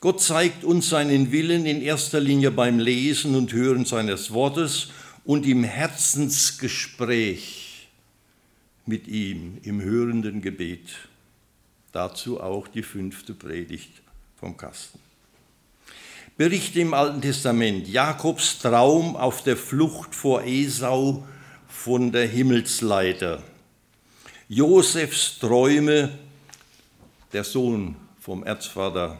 Gott 0.00 0.20
zeigt 0.20 0.64
uns 0.64 0.88
seinen 0.88 1.30
Willen 1.30 1.64
in 1.64 1.80
erster 1.80 2.18
Linie 2.18 2.50
beim 2.50 2.80
Lesen 2.80 3.36
und 3.36 3.52
Hören 3.52 3.84
seines 3.84 4.32
Wortes 4.32 4.88
und 5.24 5.46
im 5.46 5.62
Herzensgespräch 5.62 7.86
mit 8.84 9.06
ihm, 9.06 9.58
im 9.62 9.80
hörenden 9.80 10.42
Gebet. 10.42 10.88
Dazu 11.92 12.40
auch 12.40 12.66
die 12.66 12.82
fünfte 12.82 13.32
Predigt 13.32 14.02
vom 14.36 14.56
Kasten. 14.56 14.98
Berichte 16.38 16.80
im 16.80 16.94
Alten 16.94 17.20
Testament, 17.20 17.86
Jakobs 17.88 18.58
Traum 18.58 19.16
auf 19.16 19.42
der 19.42 19.56
Flucht 19.56 20.14
vor 20.14 20.44
Esau 20.44 21.26
von 21.68 22.10
der 22.10 22.26
Himmelsleiter, 22.26 23.42
Josefs 24.48 25.38
Träume, 25.38 26.18
der 27.34 27.44
Sohn 27.44 27.96
vom 28.18 28.44
Erzvater 28.44 29.18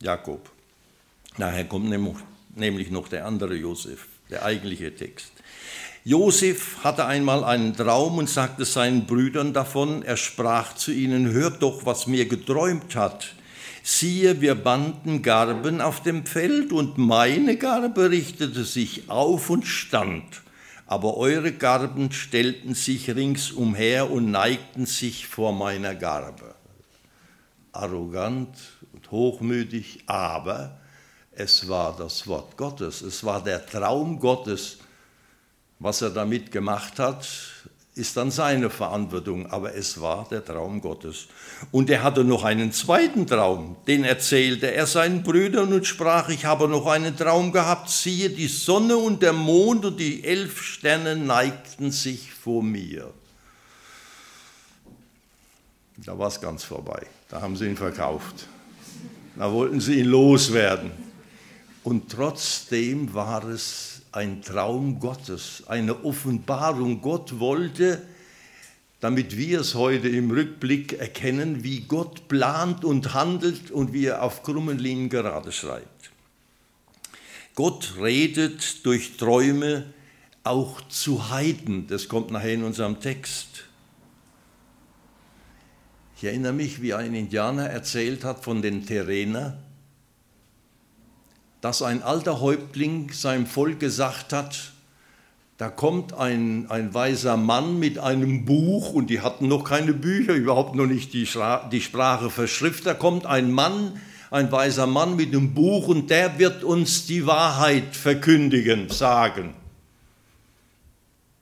Jakob. 0.00 0.50
Nachher 1.36 1.66
kommt 1.66 1.90
nämlich 2.56 2.90
noch 2.90 3.08
der 3.08 3.26
andere 3.26 3.54
Josef, 3.54 4.06
der 4.30 4.42
eigentliche 4.42 4.94
Text. 4.94 5.32
Josef 6.04 6.78
hatte 6.82 7.04
einmal 7.04 7.44
einen 7.44 7.76
Traum 7.76 8.16
und 8.16 8.30
sagte 8.30 8.64
seinen 8.64 9.04
Brüdern 9.04 9.52
davon, 9.52 10.02
er 10.02 10.16
sprach 10.16 10.74
zu 10.74 10.90
ihnen, 10.90 11.32
hört 11.32 11.62
doch, 11.62 11.84
was 11.84 12.06
mir 12.06 12.24
geträumt 12.24 12.96
hat. 12.96 13.34
Siehe, 13.92 14.40
wir 14.40 14.54
banden 14.54 15.20
Garben 15.20 15.80
auf 15.80 16.00
dem 16.00 16.24
Feld 16.24 16.72
und 16.72 16.96
meine 16.96 17.56
Garbe 17.56 18.08
richtete 18.08 18.64
sich 18.64 19.10
auf 19.10 19.50
und 19.50 19.66
stand, 19.66 20.42
aber 20.86 21.16
eure 21.16 21.50
Garben 21.50 22.12
stellten 22.12 22.74
sich 22.74 23.10
ringsumher 23.10 24.08
und 24.08 24.30
neigten 24.30 24.86
sich 24.86 25.26
vor 25.26 25.52
meiner 25.52 25.96
Garbe. 25.96 26.54
Arrogant 27.72 28.56
und 28.92 29.10
hochmütig, 29.10 30.04
aber 30.06 30.78
es 31.32 31.68
war 31.68 31.96
das 31.96 32.28
Wort 32.28 32.56
Gottes, 32.56 33.02
es 33.02 33.24
war 33.24 33.42
der 33.42 33.66
Traum 33.66 34.20
Gottes, 34.20 34.78
was 35.80 36.00
er 36.00 36.10
damit 36.10 36.52
gemacht 36.52 37.00
hat, 37.00 37.26
ist 37.94 38.16
dann 38.16 38.30
seine 38.30 38.70
Verantwortung, 38.70 39.50
aber 39.50 39.74
es 39.74 40.00
war 40.00 40.26
der 40.30 40.44
Traum 40.44 40.80
Gottes. 40.80 41.26
Und 41.72 41.90
er 41.90 42.02
hatte 42.02 42.24
noch 42.24 42.44
einen 42.44 42.72
zweiten 42.72 43.26
Traum, 43.26 43.76
den 43.86 44.04
erzählte 44.04 44.72
er 44.72 44.86
seinen 44.86 45.22
Brüdern 45.22 45.72
und 45.72 45.86
sprach, 45.86 46.28
ich 46.28 46.44
habe 46.44 46.68
noch 46.68 46.86
einen 46.86 47.16
Traum 47.16 47.52
gehabt, 47.52 47.90
siehe, 47.90 48.30
die 48.30 48.46
Sonne 48.46 48.96
und 48.96 49.22
der 49.22 49.32
Mond 49.32 49.84
und 49.84 49.98
die 49.98 50.24
elf 50.24 50.62
Sterne 50.62 51.16
neigten 51.16 51.90
sich 51.90 52.32
vor 52.32 52.62
mir. 52.62 53.12
Da 55.98 56.18
war 56.18 56.28
es 56.28 56.40
ganz 56.40 56.64
vorbei, 56.64 57.06
da 57.28 57.42
haben 57.42 57.56
sie 57.56 57.66
ihn 57.66 57.76
verkauft, 57.76 58.46
da 59.36 59.52
wollten 59.52 59.80
sie 59.80 59.98
ihn 59.98 60.06
loswerden. 60.06 60.92
Und 61.82 62.10
trotzdem 62.10 63.12
war 63.12 63.44
es 63.44 63.99
ein 64.12 64.42
Traum 64.42 64.98
Gottes, 64.98 65.64
eine 65.66 66.04
Offenbarung. 66.04 67.00
Gott 67.00 67.38
wollte, 67.38 68.02
damit 69.00 69.36
wir 69.36 69.60
es 69.60 69.74
heute 69.74 70.08
im 70.08 70.30
Rückblick 70.30 70.94
erkennen, 70.94 71.62
wie 71.62 71.80
Gott 71.80 72.28
plant 72.28 72.84
und 72.84 73.14
handelt 73.14 73.70
und 73.70 73.92
wie 73.92 74.06
er 74.06 74.22
auf 74.22 74.42
krummen 74.42 74.78
Linien 74.78 75.08
gerade 75.08 75.52
schreibt. 75.52 76.10
Gott 77.54 77.94
redet 78.00 78.84
durch 78.86 79.16
Träume 79.16 79.92
auch 80.44 80.80
zu 80.88 81.30
Heiden. 81.30 81.86
Das 81.86 82.08
kommt 82.08 82.30
nachher 82.30 82.54
in 82.54 82.64
unserem 82.64 83.00
Text. 83.00 83.64
Ich 86.16 86.24
erinnere 86.24 86.52
mich, 86.52 86.82
wie 86.82 86.94
ein 86.94 87.14
Indianer 87.14 87.66
erzählt 87.66 88.24
hat 88.24 88.44
von 88.44 88.60
den 88.60 88.84
Terener, 88.86 89.58
dass 91.60 91.82
ein 91.82 92.02
alter 92.02 92.40
Häuptling 92.40 93.12
seinem 93.12 93.46
Volk 93.46 93.80
gesagt 93.80 94.32
hat, 94.32 94.72
da 95.58 95.68
kommt 95.68 96.14
ein, 96.14 96.70
ein 96.70 96.94
weiser 96.94 97.36
Mann 97.36 97.78
mit 97.78 97.98
einem 97.98 98.46
Buch, 98.46 98.94
und 98.94 99.10
die 99.10 99.20
hatten 99.20 99.46
noch 99.46 99.64
keine 99.64 99.92
Bücher, 99.92 100.32
überhaupt 100.32 100.74
noch 100.74 100.86
nicht 100.86 101.12
die, 101.12 101.28
die 101.70 101.80
Sprache 101.82 102.30
verschrift, 102.30 102.86
da 102.86 102.94
kommt 102.94 103.26
ein 103.26 103.52
Mann, 103.52 104.00
ein 104.30 104.50
weiser 104.50 104.86
Mann 104.86 105.16
mit 105.16 105.34
einem 105.34 105.52
Buch, 105.52 105.88
und 105.88 106.08
der 106.08 106.38
wird 106.38 106.64
uns 106.64 107.06
die 107.06 107.26
Wahrheit 107.26 107.94
verkündigen, 107.94 108.88
sagen. 108.88 109.52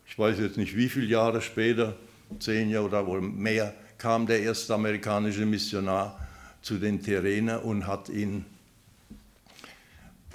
Ich 0.08 0.18
weiß 0.18 0.40
jetzt 0.40 0.56
nicht, 0.56 0.76
wie 0.76 0.88
viele 0.88 1.06
Jahre 1.06 1.40
später, 1.40 1.94
zehn 2.40 2.70
Jahre 2.70 2.86
oder 2.86 3.06
wohl 3.06 3.20
mehr, 3.20 3.72
kam 3.98 4.26
der 4.26 4.40
erste 4.40 4.74
amerikanische 4.74 5.46
Missionar 5.46 6.18
zu 6.60 6.78
den 6.78 7.04
Terener 7.04 7.64
und 7.64 7.86
hat 7.86 8.08
ihn 8.08 8.44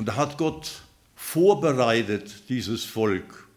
und 0.03 0.07
da 0.07 0.17
hat 0.17 0.38
Gott 0.38 0.81
vorbereitet, 1.15 2.50
dieses 2.50 2.83
Volk, 2.83 3.48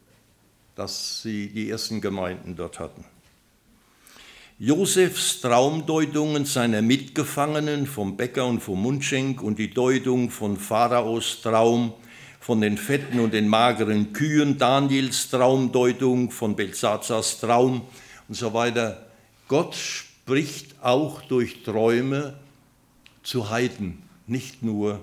dass 0.76 1.20
sie 1.20 1.48
die 1.48 1.68
ersten 1.68 2.00
Gemeinden 2.00 2.54
dort 2.54 2.78
hatten. 2.78 3.04
Josefs 4.60 5.40
Traumdeutungen 5.40 6.44
seiner 6.44 6.82
Mitgefangenen 6.82 7.84
vom 7.84 8.16
Bäcker 8.16 8.46
und 8.46 8.60
vom 8.60 8.80
Mundschenk 8.80 9.42
und 9.42 9.58
die 9.58 9.74
Deutung 9.74 10.30
von 10.30 10.56
Pharaos 10.56 11.40
Traum 11.42 11.94
von 12.38 12.60
den 12.60 12.78
fetten 12.78 13.18
und 13.18 13.34
den 13.34 13.48
mageren 13.48 14.12
Kühen, 14.12 14.56
Daniels 14.56 15.28
Traumdeutung 15.30 16.30
von 16.30 16.54
Belsazars 16.54 17.40
Traum 17.40 17.82
und 18.28 18.36
so 18.36 18.54
weiter. 18.54 19.04
Gott 19.48 19.74
spricht 19.74 20.80
auch 20.80 21.22
durch 21.22 21.64
Träume 21.64 22.38
zu 23.24 23.50
Heiden, 23.50 24.04
nicht 24.28 24.62
nur 24.62 25.00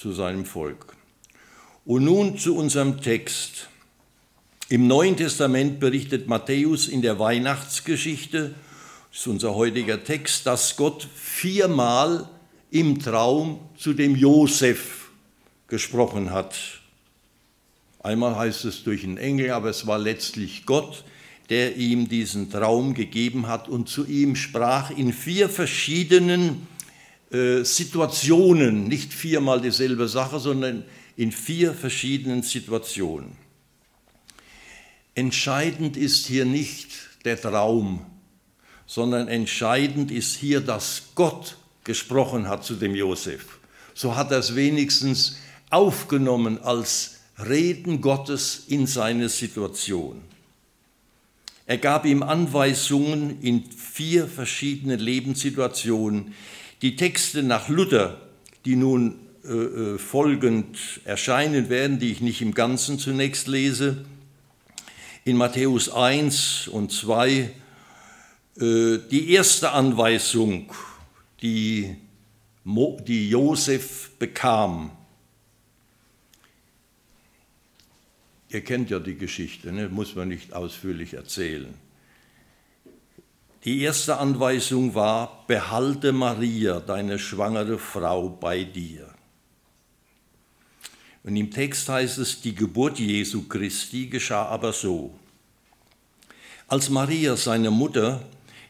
zu 0.00 0.12
seinem 0.12 0.46
Volk. 0.46 0.96
Und 1.84 2.04
nun 2.04 2.38
zu 2.38 2.56
unserem 2.56 3.02
Text. 3.02 3.68
Im 4.70 4.86
Neuen 4.86 5.14
Testament 5.14 5.78
berichtet 5.78 6.26
Matthäus 6.26 6.88
in 6.88 7.02
der 7.02 7.18
Weihnachtsgeschichte, 7.18 8.54
das 9.10 9.20
ist 9.20 9.26
unser 9.26 9.54
heutiger 9.56 10.02
Text, 10.02 10.46
dass 10.46 10.76
Gott 10.76 11.06
viermal 11.14 12.30
im 12.70 12.98
Traum 13.00 13.60
zu 13.76 13.92
dem 13.92 14.16
Josef 14.16 15.10
gesprochen 15.66 16.30
hat. 16.30 16.54
Einmal 18.02 18.36
heißt 18.36 18.64
es 18.64 18.84
durch 18.84 19.04
einen 19.04 19.18
Engel, 19.18 19.50
aber 19.50 19.68
es 19.68 19.86
war 19.86 19.98
letztlich 19.98 20.64
Gott, 20.64 21.04
der 21.50 21.76
ihm 21.76 22.08
diesen 22.08 22.50
Traum 22.50 22.94
gegeben 22.94 23.48
hat 23.48 23.68
und 23.68 23.90
zu 23.90 24.06
ihm 24.06 24.34
sprach 24.34 24.90
in 24.90 25.12
vier 25.12 25.50
verschiedenen 25.50 26.66
äh, 27.30 27.62
Situationen, 27.64 28.88
nicht 28.88 29.12
viermal 29.12 29.60
dieselbe 29.60 30.08
Sache, 30.08 30.40
sondern 30.40 30.84
in 31.16 31.32
vier 31.32 31.74
verschiedenen 31.74 32.42
Situationen. 32.42 33.36
Entscheidend 35.14 35.96
ist 35.96 36.26
hier 36.26 36.44
nicht 36.44 36.90
der 37.24 37.40
Traum, 37.40 38.06
sondern 38.86 39.28
entscheidend 39.28 40.10
ist 40.10 40.36
hier, 40.36 40.60
dass 40.60 41.10
Gott 41.14 41.56
gesprochen 41.84 42.48
hat 42.48 42.64
zu 42.64 42.74
dem 42.74 42.94
Josef. 42.94 43.58
So 43.94 44.16
hat 44.16 44.32
er 44.32 44.38
es 44.38 44.54
wenigstens 44.54 45.38
aufgenommen 45.70 46.58
als 46.62 47.20
Reden 47.38 48.00
Gottes 48.00 48.64
in 48.68 48.86
seine 48.86 49.28
Situation. 49.28 50.22
Er 51.66 51.78
gab 51.78 52.04
ihm 52.04 52.22
Anweisungen 52.22 53.40
in 53.42 53.62
vier 53.70 54.26
verschiedenen 54.26 54.98
Lebenssituationen, 54.98 56.34
die 56.82 56.96
Texte 56.96 57.42
nach 57.42 57.68
Luther, 57.68 58.20
die 58.64 58.76
nun 58.76 59.18
äh, 59.44 59.52
äh, 59.52 59.98
folgend 59.98 60.78
erscheinen 61.04 61.68
werden, 61.68 61.98
die 61.98 62.12
ich 62.12 62.20
nicht 62.20 62.42
im 62.42 62.54
Ganzen 62.54 62.98
zunächst 62.98 63.48
lese, 63.48 64.04
in 65.24 65.36
Matthäus 65.36 65.88
1 65.88 66.68
und 66.68 66.92
2, 66.92 67.30
äh, 67.30 68.98
die 69.10 69.30
erste 69.32 69.72
Anweisung, 69.72 70.72
die, 71.42 71.96
Mo, 72.64 73.00
die 73.06 73.30
Josef 73.30 74.10
bekam. 74.18 74.90
Ihr 78.50 78.62
kennt 78.62 78.90
ja 78.90 78.98
die 78.98 79.16
Geschichte, 79.16 79.72
ne? 79.72 79.88
muss 79.88 80.14
man 80.16 80.28
nicht 80.28 80.52
ausführlich 80.52 81.14
erzählen. 81.14 81.72
Die 83.64 83.82
erste 83.82 84.16
Anweisung 84.16 84.94
war, 84.94 85.44
behalte 85.46 86.12
Maria, 86.12 86.80
deine 86.80 87.18
schwangere 87.18 87.78
Frau, 87.78 88.30
bei 88.30 88.64
dir. 88.64 89.10
Und 91.24 91.36
im 91.36 91.50
Text 91.50 91.86
heißt 91.88 92.16
es, 92.18 92.40
die 92.40 92.54
Geburt 92.54 92.98
Jesu 92.98 93.46
Christi 93.48 94.06
geschah 94.06 94.46
aber 94.46 94.72
so. 94.72 95.12
Als 96.68 96.88
Maria, 96.88 97.36
seine 97.36 97.70
Mutter, 97.70 98.22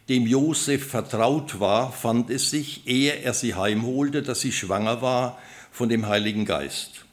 dem 0.08 0.26
Josef 0.26 0.88
vertraut 0.88 1.60
war, 1.60 1.92
fand 1.92 2.28
es 2.28 2.50
sich, 2.50 2.84
ehe 2.88 3.12
er 3.12 3.32
sie 3.32 3.54
heimholte, 3.54 4.22
dass 4.22 4.40
sie 4.40 4.50
schwanger 4.50 5.00
war 5.02 5.38
von 5.70 5.88
dem 5.88 6.08
Heiligen 6.08 6.44
Geist. 6.44 7.04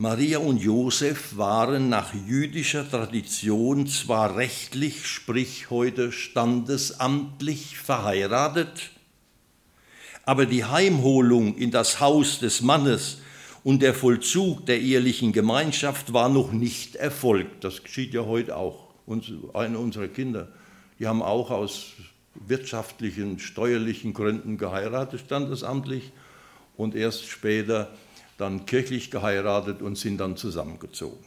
Maria 0.00 0.38
und 0.38 0.58
Josef 0.58 1.36
waren 1.36 1.88
nach 1.88 2.14
jüdischer 2.14 2.88
Tradition 2.88 3.88
zwar 3.88 4.36
rechtlich, 4.36 5.08
sprich 5.08 5.70
heute 5.70 6.12
standesamtlich 6.12 7.78
verheiratet, 7.78 8.90
aber 10.24 10.46
die 10.46 10.64
Heimholung 10.64 11.56
in 11.56 11.72
das 11.72 11.98
Haus 11.98 12.38
des 12.38 12.62
Mannes 12.62 13.18
und 13.64 13.82
der 13.82 13.92
Vollzug 13.92 14.66
der 14.66 14.80
ehelichen 14.80 15.32
Gemeinschaft 15.32 16.12
war 16.12 16.28
noch 16.28 16.52
nicht 16.52 16.94
erfolgt. 16.94 17.64
Das 17.64 17.82
geschieht 17.82 18.14
ja 18.14 18.24
heute 18.24 18.56
auch. 18.56 18.90
Eine 19.52 19.80
unserer 19.80 20.06
Kinder, 20.06 20.46
die 21.00 21.08
haben 21.08 21.22
auch 21.22 21.50
aus 21.50 21.94
wirtschaftlichen, 22.36 23.40
steuerlichen 23.40 24.14
Gründen 24.14 24.58
geheiratet, 24.58 25.22
standesamtlich, 25.26 26.12
und 26.76 26.94
erst 26.94 27.26
später 27.26 27.90
dann 28.38 28.64
kirchlich 28.64 29.10
geheiratet 29.10 29.82
und 29.82 29.98
sind 29.98 30.18
dann 30.18 30.36
zusammengezogen. 30.36 31.24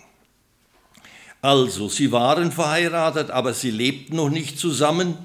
Also, 1.41 1.89
sie 1.89 2.11
waren 2.11 2.51
verheiratet, 2.51 3.29
aber 3.29 3.53
sie 3.53 3.71
lebten 3.71 4.15
noch 4.15 4.29
nicht 4.29 4.57
zusammen. 4.57 5.17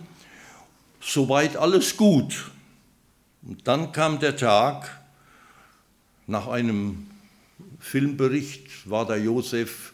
Soweit 1.01 1.57
alles 1.57 1.97
gut. 1.97 2.51
Und 3.43 3.67
dann 3.67 3.93
kam 3.93 4.19
der 4.19 4.37
Tag, 4.37 4.91
Nach 6.29 6.49
einem 6.49 7.07
Filmbericht 7.79 8.91
war 8.91 9.07
der 9.07 9.19
Josef 9.19 9.93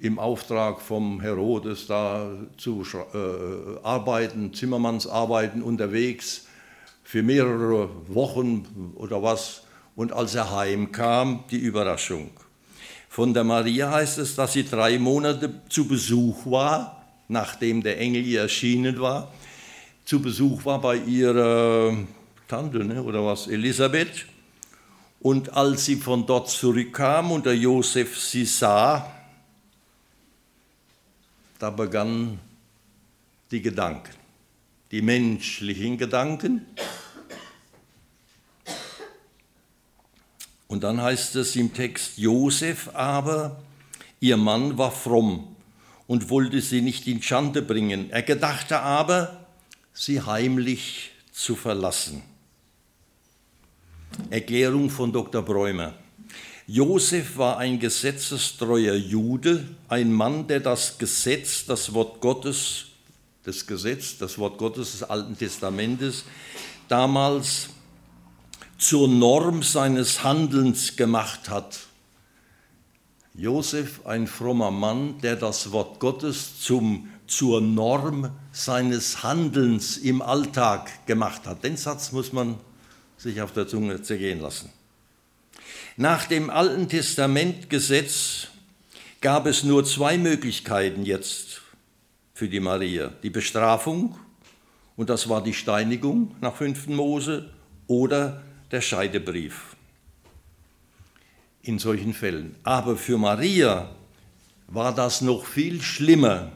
im 0.00 0.18
Auftrag 0.18 0.82
vom 0.82 1.22
Herodes 1.22 1.86
da 1.86 2.30
zu 2.58 2.84
äh, 3.14 3.82
Arbeiten, 3.82 4.52
Zimmermannsarbeiten 4.52 5.62
unterwegs 5.62 6.46
für 7.04 7.22
mehrere 7.22 7.88
Wochen 8.08 8.92
oder 8.96 9.22
was. 9.22 9.62
Und 9.94 10.12
als 10.12 10.34
er 10.34 10.50
heimkam, 10.54 11.44
die 11.50 11.58
Überraschung. 11.58 12.30
Von 13.08 13.34
der 13.34 13.44
Maria 13.44 13.90
heißt 13.90 14.18
es, 14.18 14.36
dass 14.36 14.54
sie 14.54 14.64
drei 14.64 14.98
Monate 14.98 15.60
zu 15.68 15.86
Besuch 15.86 16.46
war, 16.46 17.04
nachdem 17.28 17.82
der 17.82 17.98
Engel 17.98 18.24
ihr 18.24 18.40
erschienen 18.40 18.98
war. 19.00 19.32
Zu 20.04 20.22
Besuch 20.22 20.64
war 20.64 20.80
bei 20.80 20.96
ihrer 20.96 21.94
Tante 22.48 22.78
ne, 22.84 23.02
oder 23.02 23.24
was, 23.24 23.48
Elisabeth. 23.48 24.26
Und 25.20 25.54
als 25.54 25.84
sie 25.84 25.96
von 25.96 26.26
dort 26.26 26.48
zurückkam 26.48 27.30
und 27.30 27.46
der 27.46 27.56
Josef 27.56 28.18
sie 28.18 28.44
sah, 28.44 29.12
da 31.58 31.70
begannen 31.70 32.40
die 33.52 33.62
Gedanken, 33.62 34.14
die 34.90 35.00
menschlichen 35.00 35.96
Gedanken. 35.96 36.66
Und 40.72 40.84
dann 40.84 41.02
heißt 41.02 41.36
es 41.36 41.54
im 41.54 41.74
Text, 41.74 42.16
Josef 42.16 42.88
aber, 42.94 43.60
ihr 44.20 44.38
Mann 44.38 44.78
war 44.78 44.90
fromm 44.90 45.54
und 46.06 46.30
wollte 46.30 46.62
sie 46.62 46.80
nicht 46.80 47.06
in 47.06 47.20
Schande 47.20 47.60
bringen. 47.60 48.08
Er 48.08 48.22
gedachte 48.22 48.80
aber, 48.80 49.44
sie 49.92 50.22
heimlich 50.22 51.10
zu 51.30 51.56
verlassen. 51.56 52.22
Erklärung 54.30 54.88
von 54.88 55.12
Dr. 55.12 55.42
Bräumer. 55.42 55.92
Josef 56.66 57.36
war 57.36 57.58
ein 57.58 57.78
gesetzestreuer 57.78 58.94
Jude, 58.94 59.68
ein 59.88 60.10
Mann, 60.10 60.46
der 60.46 60.60
das 60.60 60.96
Gesetz, 60.96 61.66
das 61.66 61.92
Wort 61.92 62.22
Gottes, 62.22 62.86
das 63.44 63.66
Gesetz, 63.66 64.16
das 64.16 64.38
Wort 64.38 64.56
Gottes 64.56 64.92
des 64.92 65.02
Alten 65.02 65.36
Testamentes 65.36 66.24
damals 66.88 67.68
zur 68.82 69.06
Norm 69.06 69.62
seines 69.62 70.24
Handelns 70.24 70.96
gemacht 70.96 71.48
hat. 71.48 71.86
Josef, 73.32 74.04
ein 74.04 74.26
frommer 74.26 74.72
Mann, 74.72 75.20
der 75.20 75.36
das 75.36 75.70
Wort 75.70 76.00
Gottes 76.00 76.60
zum, 76.60 77.08
zur 77.28 77.60
Norm 77.60 78.30
seines 78.50 79.22
Handelns 79.22 79.96
im 79.98 80.20
Alltag 80.20 81.06
gemacht 81.06 81.46
hat. 81.46 81.62
Den 81.62 81.76
Satz 81.76 82.10
muss 82.10 82.32
man 82.32 82.56
sich 83.16 83.40
auf 83.40 83.52
der 83.52 83.68
Zunge 83.68 84.02
zergehen 84.02 84.40
lassen. 84.40 84.70
Nach 85.96 86.26
dem 86.26 86.50
Alten 86.50 86.88
Testamentgesetz 86.88 88.48
gab 89.20 89.46
es 89.46 89.62
nur 89.62 89.84
zwei 89.84 90.18
Möglichkeiten 90.18 91.04
jetzt 91.04 91.62
für 92.34 92.48
die 92.48 92.60
Maria. 92.60 93.12
Die 93.22 93.30
Bestrafung, 93.30 94.18
und 94.96 95.08
das 95.08 95.28
war 95.28 95.42
die 95.42 95.54
Steinigung 95.54 96.34
nach 96.40 96.56
5. 96.56 96.88
Mose, 96.88 97.48
oder 97.86 98.42
der 98.72 98.80
Scheidebrief. 98.80 99.76
In 101.62 101.78
solchen 101.78 102.14
Fällen. 102.14 102.56
Aber 102.64 102.96
für 102.96 103.18
Maria 103.18 103.90
war 104.66 104.94
das 104.94 105.20
noch 105.20 105.44
viel 105.44 105.80
schlimmer, 105.80 106.50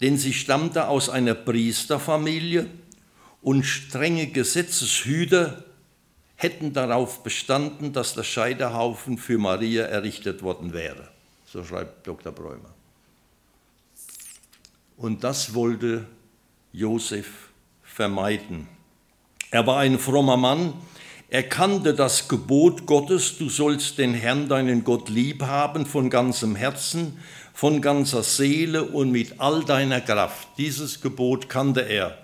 denn 0.00 0.16
sie 0.16 0.32
stammte 0.32 0.88
aus 0.88 1.10
einer 1.10 1.34
Priesterfamilie 1.34 2.66
und 3.42 3.64
strenge 3.64 4.28
Gesetzeshüter 4.28 5.64
hätten 6.36 6.72
darauf 6.72 7.22
bestanden, 7.22 7.92
dass 7.92 8.14
der 8.14 8.22
Scheiterhaufen 8.22 9.18
für 9.18 9.36
Maria 9.36 9.84
errichtet 9.84 10.42
worden 10.42 10.72
wäre. 10.72 11.10
So 11.44 11.62
schreibt 11.64 12.06
Dr. 12.06 12.32
Bräumer. 12.32 12.74
Und 14.96 15.22
das 15.24 15.52
wollte 15.52 16.06
Josef 16.72 17.50
vermeiden. 17.82 18.68
Er 19.50 19.66
war 19.66 19.80
ein 19.80 19.98
frommer 19.98 20.36
Mann, 20.36 20.74
er 21.30 21.44
kannte 21.44 21.94
das 21.94 22.26
Gebot 22.26 22.86
Gottes, 22.86 23.38
du 23.38 23.48
sollst 23.48 23.98
den 23.98 24.14
Herrn, 24.14 24.48
deinen 24.48 24.82
Gott, 24.82 25.08
lieb 25.08 25.42
haben 25.42 25.86
von 25.86 26.10
ganzem 26.10 26.56
Herzen, 26.56 27.18
von 27.54 27.80
ganzer 27.80 28.24
Seele 28.24 28.82
und 28.82 29.12
mit 29.12 29.38
all 29.38 29.64
deiner 29.64 30.00
Kraft. 30.00 30.48
Dieses 30.58 31.00
Gebot 31.00 31.48
kannte 31.48 31.82
er. 31.82 32.18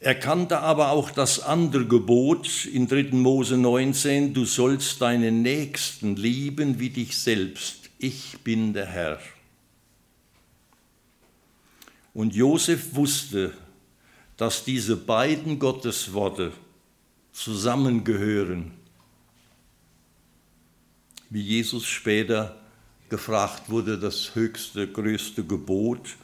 Er 0.00 0.14
kannte 0.14 0.60
aber 0.60 0.88
auch 0.90 1.10
das 1.10 1.40
andere 1.40 1.86
Gebot 1.86 2.64
in 2.64 2.88
3. 2.88 3.10
Mose 3.12 3.58
19, 3.58 4.32
du 4.32 4.46
sollst 4.46 5.02
deinen 5.02 5.42
Nächsten 5.42 6.16
lieben 6.16 6.80
wie 6.80 6.88
dich 6.88 7.18
selbst. 7.18 7.90
Ich 7.98 8.38
bin 8.42 8.72
der 8.72 8.86
Herr. 8.86 9.18
Und 12.14 12.34
Josef 12.34 12.94
wusste, 12.94 13.52
dass 14.38 14.64
diese 14.64 14.96
beiden 14.96 15.58
Gottesworte 15.58 16.52
zusammengehören, 17.42 18.72
wie 21.30 21.42
Jesus 21.42 21.86
später 21.86 22.56
gefragt 23.08 23.68
wurde, 23.68 23.98
das 23.98 24.34
höchste, 24.34 24.86
größte 24.86 25.44
Gebot 25.44 26.16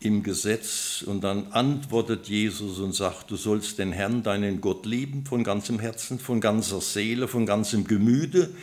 im 0.00 0.22
Gesetz 0.22 1.02
und 1.04 1.22
dann 1.22 1.52
antwortet 1.52 2.28
Jesus 2.28 2.78
und 2.78 2.94
sagt, 2.94 3.30
du 3.30 3.36
sollst 3.36 3.78
den 3.78 3.92
Herrn, 3.92 4.22
deinen 4.22 4.60
Gott 4.60 4.86
lieben 4.86 5.26
von 5.26 5.42
ganzem 5.44 5.78
Herzen, 5.78 6.18
von 6.18 6.40
ganzer 6.40 6.80
Seele, 6.80 7.26
von 7.28 7.46
ganzem 7.46 7.84
Gemüte. 7.84 8.54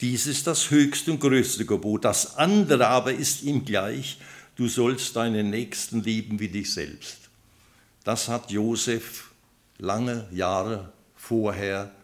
Dies 0.00 0.26
ist 0.26 0.46
das 0.46 0.70
höchste 0.70 1.12
und 1.12 1.20
größte 1.20 1.66
Gebot. 1.66 2.04
Das 2.04 2.36
andere 2.36 2.86
aber 2.88 3.12
ist 3.12 3.42
ihm 3.42 3.64
gleich, 3.64 4.18
du 4.56 4.68
sollst 4.68 5.16
deinen 5.16 5.50
Nächsten 5.50 6.02
lieben 6.02 6.38
wie 6.38 6.48
dich 6.48 6.72
selbst. 6.72 7.18
Das 8.04 8.28
hat 8.28 8.50
Josef 8.50 9.33
lange 9.84 10.26
Jahre 10.32 10.92
vorher 11.14 11.94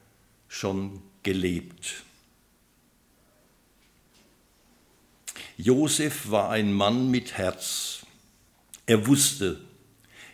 schon 0.48 1.02
gelebt. 1.22 2.04
Josef 5.56 6.30
war 6.30 6.50
ein 6.50 6.72
Mann 6.72 7.10
mit 7.10 7.36
Herz. 7.36 8.06
Er 8.86 9.06
wusste, 9.06 9.60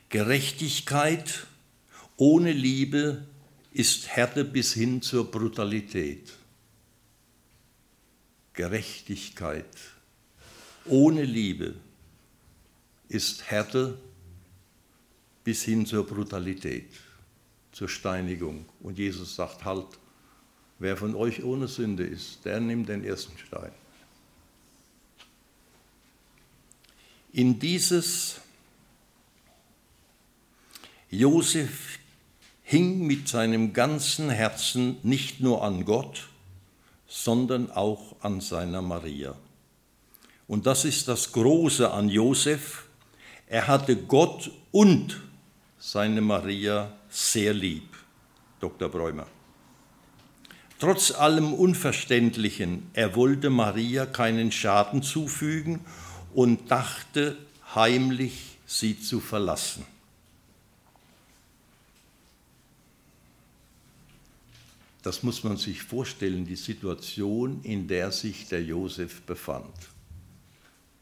Gerechtigkeit 0.08 1.46
ohne 2.16 2.52
Liebe 2.52 3.26
ist 3.72 4.08
Härte 4.08 4.44
bis 4.44 4.72
hin 4.72 5.02
zur 5.02 5.30
Brutalität. 5.30 6.32
Gerechtigkeit 8.52 9.66
ohne 10.86 11.24
Liebe 11.24 11.74
ist 13.08 13.50
Härte 13.50 13.98
bis 15.44 15.62
hin 15.62 15.84
zur 15.86 16.06
Brutalität, 16.06 16.88
zur 17.76 17.90
Steinigung. 17.90 18.64
Und 18.80 18.96
Jesus 18.96 19.36
sagt, 19.36 19.66
halt, 19.66 19.86
wer 20.78 20.96
von 20.96 21.14
euch 21.14 21.44
ohne 21.44 21.68
Sünde 21.68 22.04
ist, 22.04 22.42
der 22.46 22.58
nimmt 22.58 22.88
den 22.88 23.04
ersten 23.04 23.36
Stein. 23.36 23.70
In 27.34 27.58
dieses 27.58 28.40
Josef 31.10 31.98
hing 32.62 33.06
mit 33.06 33.28
seinem 33.28 33.74
ganzen 33.74 34.30
Herzen 34.30 34.96
nicht 35.02 35.40
nur 35.40 35.62
an 35.62 35.84
Gott, 35.84 36.30
sondern 37.06 37.70
auch 37.70 38.16
an 38.22 38.40
seiner 38.40 38.80
Maria. 38.80 39.36
Und 40.48 40.64
das 40.64 40.86
ist 40.86 41.08
das 41.08 41.30
Große 41.30 41.90
an 41.90 42.08
Josef. 42.08 42.86
Er 43.48 43.66
hatte 43.66 43.96
Gott 43.96 44.50
und 44.72 45.20
seine 45.78 46.22
Maria 46.22 46.90
sehr 47.16 47.54
lieb, 47.54 47.96
Dr. 48.60 48.90
Bräumer. 48.90 49.26
Trotz 50.78 51.10
allem 51.10 51.54
Unverständlichen, 51.54 52.90
er 52.92 53.16
wollte 53.16 53.48
Maria 53.48 54.04
keinen 54.04 54.52
Schaden 54.52 55.02
zufügen 55.02 55.80
und 56.34 56.70
dachte 56.70 57.38
heimlich, 57.74 58.58
sie 58.66 59.00
zu 59.00 59.20
verlassen. 59.20 59.86
Das 65.02 65.22
muss 65.22 65.42
man 65.42 65.56
sich 65.56 65.82
vorstellen, 65.82 66.44
die 66.44 66.56
Situation, 66.56 67.62
in 67.62 67.88
der 67.88 68.12
sich 68.12 68.48
der 68.48 68.62
Josef 68.62 69.22
befand. 69.22 69.72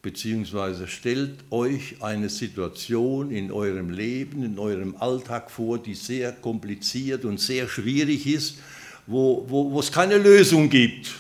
Beziehungsweise 0.05 0.87
stellt 0.87 1.51
euch 1.51 2.03
eine 2.03 2.29
Situation 2.29 3.31
in 3.31 3.51
eurem 3.51 3.89
Leben, 3.89 4.45
in 4.45 4.59
eurem 4.59 4.97
Alltag 4.97 5.51
vor, 5.51 5.79
die 5.79 5.95
sehr 5.95 6.31
kompliziert 6.31 7.25
und 7.25 7.41
sehr 7.41 7.67
schwierig 7.69 8.27
ist, 8.27 8.59
wo, 9.07 9.47
wo, 9.49 9.73
wo 9.73 9.81
es 9.81 9.91
keine 9.91 10.19
Lösung 10.19 10.69
gibt. 10.69 11.11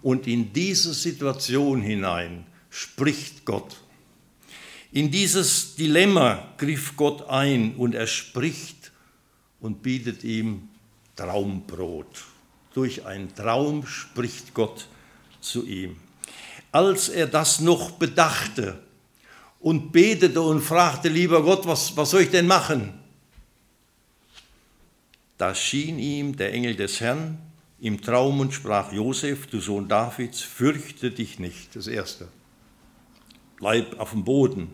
Und 0.00 0.26
in 0.26 0.50
diese 0.50 0.94
Situation 0.94 1.82
hinein 1.82 2.46
spricht 2.70 3.44
Gott. 3.44 3.76
In 4.90 5.10
dieses 5.10 5.74
Dilemma 5.74 6.54
griff 6.56 6.96
Gott 6.96 7.28
ein 7.28 7.74
und 7.76 7.94
er 7.94 8.06
spricht 8.06 8.92
und 9.60 9.82
bietet 9.82 10.24
ihm 10.24 10.70
Traumbrot. 11.16 12.24
Durch 12.72 13.04
einen 13.04 13.34
Traum 13.34 13.86
spricht 13.86 14.54
Gott 14.54 14.88
zu 15.42 15.66
ihm. 15.66 16.07
Als 16.70 17.08
er 17.08 17.26
das 17.26 17.60
noch 17.60 17.92
bedachte 17.92 18.78
und 19.60 19.92
betete 19.92 20.40
und 20.40 20.60
fragte, 20.60 21.08
lieber 21.08 21.42
Gott, 21.42 21.66
was, 21.66 21.96
was 21.96 22.10
soll 22.10 22.22
ich 22.22 22.30
denn 22.30 22.46
machen? 22.46 22.94
Da 25.38 25.54
schien 25.54 25.98
ihm 25.98 26.36
der 26.36 26.52
Engel 26.52 26.74
des 26.74 27.00
Herrn 27.00 27.38
im 27.80 28.02
Traum 28.02 28.40
und 28.40 28.52
sprach, 28.52 28.92
Josef, 28.92 29.46
du 29.46 29.60
Sohn 29.60 29.88
Davids, 29.88 30.40
fürchte 30.40 31.10
dich 31.10 31.38
nicht. 31.38 31.76
Das 31.76 31.86
Erste. 31.86 32.28
Bleib 33.56 33.98
auf 33.98 34.10
dem 34.10 34.24
Boden. 34.24 34.68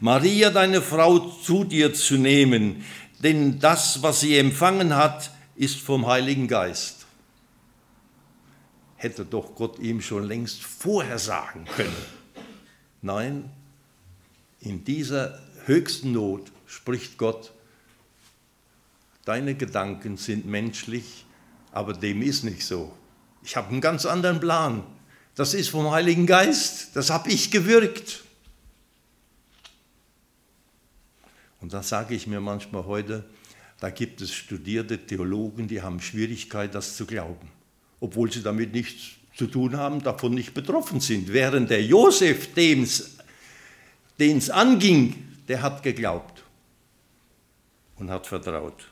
Maria, 0.00 0.50
deine 0.50 0.82
Frau, 0.82 1.18
zu 1.18 1.64
dir 1.64 1.94
zu 1.94 2.16
nehmen, 2.16 2.84
denn 3.22 3.58
das, 3.58 4.02
was 4.02 4.20
sie 4.20 4.36
empfangen 4.38 4.94
hat, 4.94 5.30
ist 5.56 5.80
vom 5.80 6.06
Heiligen 6.06 6.48
Geist. 6.48 7.03
Hätte 9.04 9.26
doch 9.26 9.54
Gott 9.54 9.78
ihm 9.80 10.00
schon 10.00 10.24
längst 10.24 10.62
vorher 10.62 11.18
sagen 11.18 11.66
können. 11.76 11.94
Nein, 13.02 13.50
in 14.60 14.82
dieser 14.82 15.42
höchsten 15.66 16.12
Not 16.12 16.50
spricht 16.66 17.18
Gott, 17.18 17.52
deine 19.26 19.56
Gedanken 19.56 20.16
sind 20.16 20.46
menschlich, 20.46 21.26
aber 21.70 21.92
dem 21.92 22.22
ist 22.22 22.44
nicht 22.44 22.64
so. 22.64 22.96
Ich 23.42 23.56
habe 23.56 23.68
einen 23.68 23.82
ganz 23.82 24.06
anderen 24.06 24.40
Plan. 24.40 24.82
Das 25.34 25.52
ist 25.52 25.68
vom 25.68 25.90
Heiligen 25.90 26.24
Geist, 26.24 26.96
das 26.96 27.10
habe 27.10 27.30
ich 27.30 27.50
gewirkt. 27.50 28.24
Und 31.60 31.74
da 31.74 31.82
sage 31.82 32.14
ich 32.14 32.26
mir 32.26 32.40
manchmal 32.40 32.86
heute, 32.86 33.22
da 33.80 33.90
gibt 33.90 34.22
es 34.22 34.32
studierte 34.32 34.96
Theologen, 34.96 35.68
die 35.68 35.82
haben 35.82 36.00
Schwierigkeit, 36.00 36.74
das 36.74 36.96
zu 36.96 37.04
glauben, 37.04 37.50
obwohl 38.04 38.30
sie 38.30 38.42
damit 38.42 38.74
nichts 38.74 39.12
zu 39.34 39.46
tun 39.46 39.78
haben, 39.78 40.02
davon 40.02 40.34
nicht 40.34 40.52
betroffen 40.52 41.00
sind. 41.00 41.32
Während 41.32 41.70
der 41.70 41.82
Josef, 41.82 42.52
den 42.52 42.82
es 42.82 44.50
anging, 44.50 45.14
der 45.48 45.62
hat 45.62 45.82
geglaubt 45.82 46.42
und 47.96 48.10
hat 48.10 48.26
vertraut. 48.26 48.90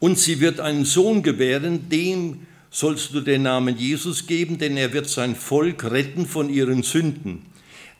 Und 0.00 0.18
sie 0.18 0.40
wird 0.40 0.58
einen 0.58 0.84
Sohn 0.84 1.22
gebären, 1.22 1.88
dem 1.88 2.48
sollst 2.68 3.14
du 3.14 3.20
den 3.20 3.42
Namen 3.42 3.78
Jesus 3.78 4.26
geben, 4.26 4.58
denn 4.58 4.76
er 4.76 4.92
wird 4.92 5.08
sein 5.08 5.36
Volk 5.36 5.84
retten 5.84 6.26
von 6.26 6.50
ihren 6.50 6.82
Sünden. 6.82 7.46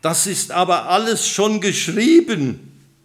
Das 0.01 0.27
ist 0.27 0.51
aber 0.51 0.89
alles 0.89 1.29
schon 1.29 1.61
geschrieben, 1.61 2.59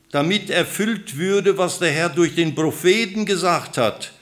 damit 0.10 0.50
erfüllt 0.50 1.18
würde, 1.18 1.60
was 1.60 1.78
der 1.78 1.92
Herr 1.92 2.10
durch 2.10 2.34
den 2.34 2.56
Propheten 2.56 3.28
gesagt 3.28 3.78
hat, 3.78 4.14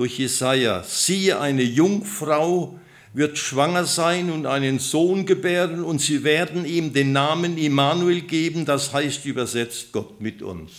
durch 0.00 0.18
Jesaja. 0.18 0.82
Siehe, 0.82 1.38
eine 1.38 1.62
Jungfrau 1.62 2.80
wird 3.12 3.36
schwanger 3.36 3.84
sein 3.84 4.30
und 4.30 4.46
einen 4.46 4.78
Sohn 4.78 5.26
gebären, 5.26 5.84
und 5.84 6.00
sie 6.00 6.24
werden 6.24 6.64
ihm 6.64 6.94
den 6.94 7.12
Namen 7.12 7.58
Immanuel 7.58 8.22
geben, 8.22 8.64
das 8.64 8.94
heißt 8.94 9.26
übersetzt 9.26 9.92
Gott 9.92 10.18
mit 10.18 10.40
uns. 10.40 10.72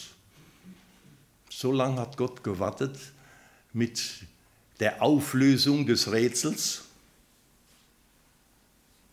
So 1.51 1.71
lange 1.71 2.01
hat 2.01 2.17
Gott 2.17 2.43
gewartet 2.43 2.97
mit 3.73 4.01
der 4.79 5.03
Auflösung 5.03 5.85
des 5.85 6.11
Rätsels 6.11 6.85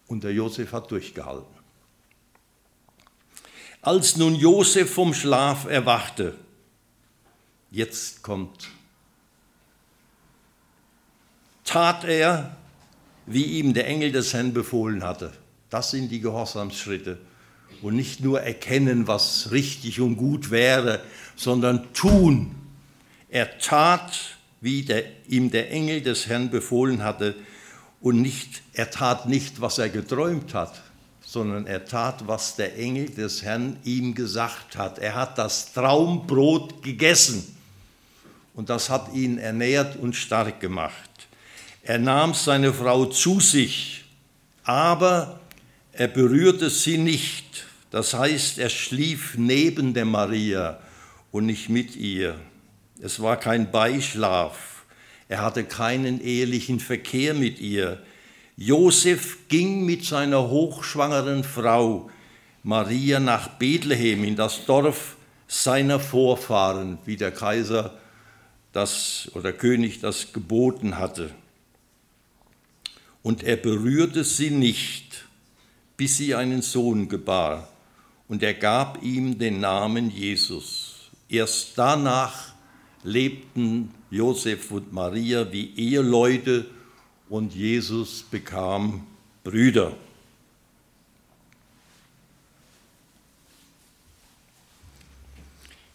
und 0.06 0.24
der 0.24 0.32
Josef 0.32 0.72
hat 0.72 0.90
durchgehalten. 0.90 1.54
Als 3.82 4.16
nun 4.16 4.34
Josef 4.34 4.90
vom 4.90 5.12
Schlaf 5.12 5.66
erwachte, 5.66 6.34
jetzt 7.70 8.22
kommt, 8.22 8.70
tat 11.68 12.04
er, 12.04 12.56
wie 13.26 13.44
ihm 13.44 13.74
der 13.74 13.86
Engel 13.86 14.10
des 14.10 14.32
Herrn 14.32 14.54
befohlen 14.54 15.04
hatte. 15.04 15.32
Das 15.68 15.90
sind 15.90 16.08
die 16.08 16.20
Gehorsamsschritte. 16.20 17.18
Und 17.82 17.94
nicht 17.94 18.20
nur 18.20 18.40
erkennen, 18.40 19.06
was 19.06 19.50
richtig 19.50 20.00
und 20.00 20.16
gut 20.16 20.50
wäre, 20.50 21.00
sondern 21.36 21.92
tun. 21.92 22.54
Er 23.28 23.58
tat, 23.58 24.38
wie 24.62 24.82
der, 24.82 25.04
ihm 25.28 25.50
der 25.50 25.70
Engel 25.70 26.00
des 26.00 26.26
Herrn 26.26 26.50
befohlen 26.50 27.04
hatte, 27.04 27.34
und 28.00 28.22
nicht, 28.22 28.62
er 28.72 28.90
tat 28.90 29.28
nicht, 29.28 29.60
was 29.60 29.78
er 29.78 29.90
geträumt 29.90 30.54
hat, 30.54 30.80
sondern 31.20 31.66
er 31.66 31.84
tat, 31.84 32.26
was 32.26 32.56
der 32.56 32.78
Engel 32.78 33.10
des 33.10 33.42
Herrn 33.42 33.76
ihm 33.84 34.14
gesagt 34.14 34.76
hat. 34.76 34.98
Er 34.98 35.16
hat 35.16 35.36
das 35.36 35.72
Traumbrot 35.74 36.82
gegessen 36.82 37.56
und 38.54 38.70
das 38.70 38.88
hat 38.88 39.12
ihn 39.12 39.36
ernährt 39.38 39.96
und 39.96 40.14
stark 40.14 40.60
gemacht. 40.60 41.07
Er 41.88 41.98
nahm 41.98 42.34
seine 42.34 42.74
Frau 42.74 43.06
zu 43.06 43.40
sich, 43.40 44.04
aber 44.62 45.40
er 45.90 46.08
berührte 46.08 46.68
sie 46.68 46.98
nicht. 46.98 47.64
Das 47.90 48.12
heißt, 48.12 48.58
er 48.58 48.68
schlief 48.68 49.38
neben 49.38 49.94
der 49.94 50.04
Maria 50.04 50.80
und 51.32 51.46
nicht 51.46 51.70
mit 51.70 51.96
ihr. 51.96 52.38
Es 53.00 53.22
war 53.22 53.38
kein 53.38 53.70
Beischlaf. 53.70 54.84
Er 55.28 55.40
hatte 55.40 55.64
keinen 55.64 56.20
ehelichen 56.20 56.78
Verkehr 56.78 57.32
mit 57.32 57.58
ihr. 57.58 58.02
Josef 58.58 59.48
ging 59.48 59.86
mit 59.86 60.04
seiner 60.04 60.50
hochschwangeren 60.50 61.42
Frau 61.42 62.10
Maria 62.62 63.18
nach 63.18 63.48
Bethlehem 63.48 64.24
in 64.24 64.36
das 64.36 64.66
Dorf 64.66 65.16
seiner 65.46 66.00
Vorfahren, 66.00 66.98
wie 67.06 67.16
der 67.16 67.30
Kaiser 67.30 67.98
das 68.74 69.30
oder 69.32 69.54
König 69.54 70.00
das 70.00 70.34
geboten 70.34 70.98
hatte. 70.98 71.30
Und 73.22 73.42
er 73.42 73.56
berührte 73.56 74.24
sie 74.24 74.50
nicht, 74.50 75.24
bis 75.96 76.16
sie 76.16 76.34
einen 76.34 76.62
Sohn 76.62 77.08
gebar, 77.08 77.68
und 78.28 78.42
er 78.42 78.54
gab 78.54 79.02
ihm 79.02 79.38
den 79.38 79.60
Namen 79.60 80.10
Jesus. 80.10 81.10
Erst 81.28 81.72
danach 81.76 82.52
lebten 83.02 83.90
Josef 84.10 84.70
und 84.70 84.92
Maria 84.92 85.50
wie 85.50 85.74
Eheleute 85.76 86.66
und 87.28 87.54
Jesus 87.54 88.22
bekam 88.22 89.06
Brüder. 89.44 89.96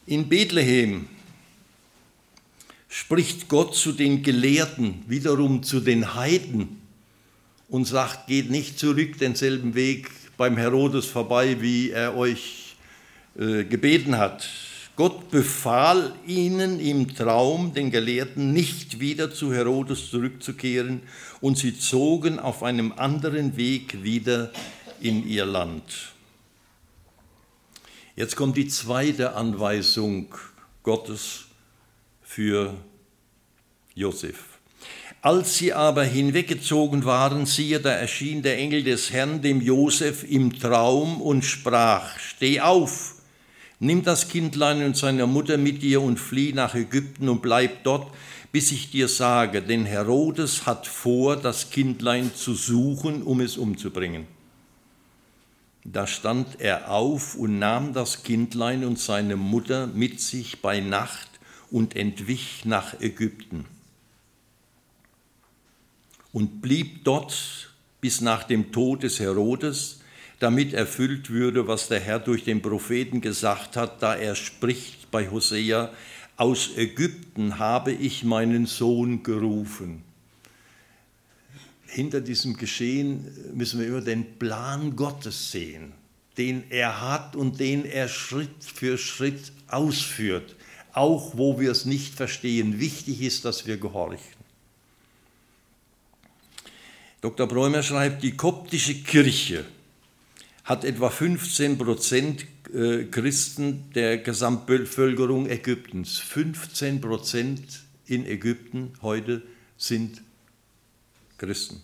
In 0.05 0.27
Bethlehem 0.27 1.07
spricht 2.89 3.47
Gott 3.47 3.75
zu 3.75 3.93
den 3.93 4.21
Gelehrten, 4.21 5.03
wiederum 5.07 5.63
zu 5.63 5.79
den 5.79 6.13
Heiden 6.13 6.82
und 7.73 7.85
sagt, 7.85 8.27
geht 8.27 8.51
nicht 8.51 8.77
zurück 8.77 9.17
denselben 9.17 9.73
Weg 9.73 10.11
beim 10.37 10.57
Herodes 10.57 11.07
vorbei, 11.07 11.59
wie 11.59 11.89
er 11.89 12.15
euch 12.15 12.75
äh, 13.35 13.63
gebeten 13.63 14.19
hat. 14.19 14.47
Gott 14.95 15.31
befahl 15.31 16.13
ihnen 16.27 16.79
im 16.79 17.15
Traum, 17.15 17.73
den 17.73 17.89
Gelehrten, 17.89 18.53
nicht 18.53 18.99
wieder 18.99 19.31
zu 19.33 19.51
Herodes 19.51 20.11
zurückzukehren, 20.11 21.01
und 21.41 21.57
sie 21.57 21.75
zogen 21.75 22.37
auf 22.37 22.61
einem 22.61 22.91
anderen 22.91 23.57
Weg 23.57 24.03
wieder 24.03 24.51
in 25.01 25.27
ihr 25.27 25.47
Land. 25.47 26.13
Jetzt 28.15 28.35
kommt 28.35 28.55
die 28.55 28.67
zweite 28.67 29.33
Anweisung 29.33 30.27
Gottes 30.83 31.45
für 32.21 32.75
Josef. 33.95 34.52
Als 35.23 35.55
sie 35.55 35.71
aber 35.71 36.03
hinweggezogen 36.03 37.05
waren, 37.05 37.45
siehe, 37.45 37.79
da 37.79 37.91
erschien 37.91 38.41
der 38.41 38.57
Engel 38.57 38.83
des 38.83 39.13
Herrn 39.13 39.41
dem 39.41 39.61
Josef 39.61 40.29
im 40.29 40.51
Traum 40.59 41.21
und 41.21 41.45
sprach: 41.45 42.19
Steh 42.19 42.59
auf! 42.59 43.15
Nimm 43.79 44.03
das 44.03 44.27
Kindlein 44.27 44.83
und 44.83 44.97
seine 44.97 45.25
Mutter 45.25 45.57
mit 45.57 45.81
dir 45.81 46.01
und 46.01 46.19
flieh 46.19 46.51
nach 46.51 46.75
Ägypten 46.75 47.29
und 47.29 47.41
bleib 47.41 47.85
dort, 47.85 48.13
bis 48.51 48.73
ich 48.73 48.91
dir 48.91 49.07
sage, 49.07 49.61
denn 49.61 49.85
Herodes 49.85 50.65
hat 50.65 50.87
vor, 50.87 51.37
das 51.37 51.69
Kindlein 51.69 52.31
zu 52.35 52.53
suchen, 52.53 53.23
um 53.23 53.39
es 53.39 53.55
umzubringen. 53.55 54.27
Da 55.85 56.05
stand 56.05 56.59
er 56.59 56.91
auf 56.91 57.35
und 57.35 57.59
nahm 57.59 57.93
das 57.93 58.23
Kindlein 58.23 58.83
und 58.83 58.99
seine 58.99 59.37
Mutter 59.37 59.87
mit 59.87 60.19
sich 60.19 60.61
bei 60.61 60.81
Nacht 60.81 61.29
und 61.71 61.95
entwich 61.95 62.65
nach 62.65 62.99
Ägypten 62.99 63.63
und 66.33 66.61
blieb 66.61 67.05
dort 67.05 67.69
bis 68.01 68.19
nach 68.19 68.43
dem 68.43 68.73
Tod 68.73 69.03
des 69.03 69.21
Herodes, 69.21 70.01
damit 70.39 70.73
erfüllt 70.73 71.29
würde, 71.29 71.67
was 71.67 71.87
der 71.87 72.01
Herr 72.01 72.19
durch 72.19 72.43
den 72.43 72.61
Propheten 72.61 73.21
gesagt 73.21 73.77
hat, 73.77 74.03
da 74.03 74.15
er 74.15 74.35
spricht 74.35 75.09
bei 75.09 75.29
Hosea, 75.29 75.91
aus 76.35 76.71
Ägypten 76.75 77.59
habe 77.59 77.93
ich 77.93 78.25
meinen 78.25 78.65
Sohn 78.65 79.23
gerufen. 79.23 80.03
Hinter 81.85 82.19
diesem 82.19 82.57
Geschehen 82.57 83.27
müssen 83.53 83.79
wir 83.79 83.87
immer 83.87 84.01
den 84.01 84.37
Plan 84.39 84.95
Gottes 84.97 85.51
sehen, 85.51 85.93
den 86.37 86.63
er 86.71 86.99
hat 86.99 87.35
und 87.37 87.59
den 87.59 87.85
er 87.85 88.09
Schritt 88.09 88.63
für 88.63 88.97
Schritt 88.97 89.53
ausführt. 89.67 90.55
auch 90.93 91.35
wo 91.35 91.59
wir 91.59 91.71
es 91.71 91.85
nicht 91.85 92.13
verstehen. 92.13 92.79
Wichtig 92.79 93.21
ist, 93.21 93.45
dass 93.45 93.65
wir 93.65 93.77
gehorchen. 93.77 94.42
Dr. 97.23 97.47
Bräumer 97.47 97.83
schreibt, 97.83 98.21
die 98.21 98.35
koptische 98.35 98.95
Kirche 98.95 99.63
hat 100.65 100.83
etwa 100.83 101.09
15 101.09 101.77
Prozent 101.77 102.45
äh, 102.73 103.05
Christen 103.05 103.85
der 103.95 104.17
Gesamtbevölkerung 104.17 105.49
Ägyptens. 105.49 106.19
15 106.19 106.99
Prozent 106.99 107.61
in 108.07 108.25
Ägypten 108.25 108.91
heute 109.01 109.41
sind 109.77 110.21
Christen. 111.37 111.81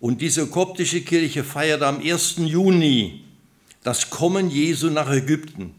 Und 0.00 0.20
diese 0.20 0.48
koptische 0.48 1.02
Kirche 1.02 1.44
feiert 1.44 1.82
am 1.82 2.00
1. 2.00 2.38
Juni 2.38 3.22
das 3.84 4.10
Kommen 4.10 4.50
Jesu 4.50 4.90
nach 4.90 5.12
Ägypten. 5.12 5.76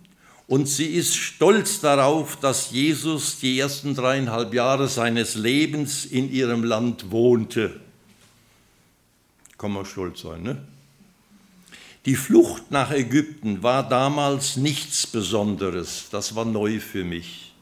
Und 0.47 0.69
sie 0.69 0.87
ist 0.95 1.17
stolz 1.17 1.81
darauf, 1.81 2.37
dass 2.37 2.71
Jesus 2.71 3.39
die 3.39 3.59
ersten 3.59 3.95
dreieinhalb 3.95 4.53
Jahre 4.53 4.87
seines 4.87 5.35
Lebens 5.35 6.05
in 6.05 6.31
ihrem 6.31 6.63
Land 6.63 7.11
wohnte. 7.11 7.82
Kann 9.63 9.71
man 9.71 9.85
stolz 9.85 10.19
sein, 10.19 10.43
ne? 10.43 10.61
Die 12.05 12.17
Flucht 12.17 12.69
nach 12.69 12.91
Ägypten 12.91 13.63
war 13.63 13.87
damals 13.87 14.57
nichts 14.57 15.07
Besonderes, 15.07 16.09
das 16.11 16.35
war 16.35 16.43
neu 16.43 16.81
für 16.81 17.05
mich. 17.05 17.53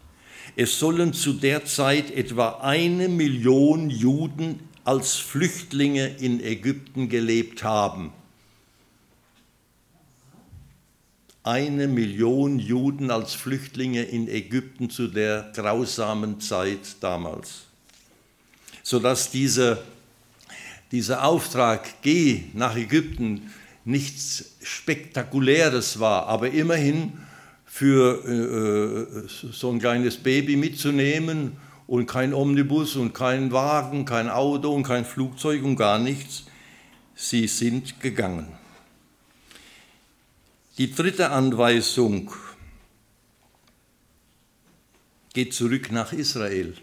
Es 0.55 0.79
sollen 0.79 1.13
zu 1.13 1.33
der 1.33 1.63
Zeit 1.65 2.09
etwa 2.09 2.57
eine 2.61 3.07
Million 3.07 3.91
Juden 3.91 4.61
als 4.83 5.17
Flüchtlinge 5.17 6.07
in 6.17 6.43
Ägypten 6.43 7.07
gelebt 7.07 7.63
haben. 7.63 8.11
Eine 11.43 11.87
Million 11.87 12.57
Juden 12.57 13.11
als 13.11 13.35
Flüchtlinge 13.35 14.01
in 14.01 14.27
Ägypten 14.27 14.89
zu 14.89 15.07
der 15.07 15.51
grausamen 15.53 16.41
Zeit 16.41 16.95
damals. 16.99 17.65
Sodass 18.81 19.29
diese, 19.29 19.83
dieser 20.91 21.23
Auftrag, 21.23 22.01
geh 22.01 22.43
nach 22.53 22.75
Ägypten, 22.75 23.51
nichts 23.85 24.57
Spektakuläres 24.61 25.99
war, 25.99 26.27
aber 26.27 26.51
immerhin 26.51 27.13
für 27.65 28.25
äh, 28.25 29.27
so 29.27 29.71
ein 29.71 29.79
kleines 29.79 30.17
Baby 30.17 30.57
mitzunehmen 30.57 31.53
und 31.87 32.05
kein 32.05 32.33
Omnibus 32.33 32.95
und 32.95 33.13
kein 33.13 33.51
Wagen, 33.51 34.05
kein 34.05 34.29
Auto 34.29 34.73
und 34.73 34.83
kein 34.83 35.05
Flugzeug 35.05 35.63
und 35.63 35.77
gar 35.77 35.97
nichts. 35.97 36.45
Sie 37.15 37.47
sind 37.47 37.99
gegangen. 37.99 38.47
Die 40.77 40.93
dritte 40.93 41.31
Anweisung 41.31 42.31
geht 45.33 45.53
zurück 45.53 45.91
nach 45.91 46.13
Israel. 46.13 46.75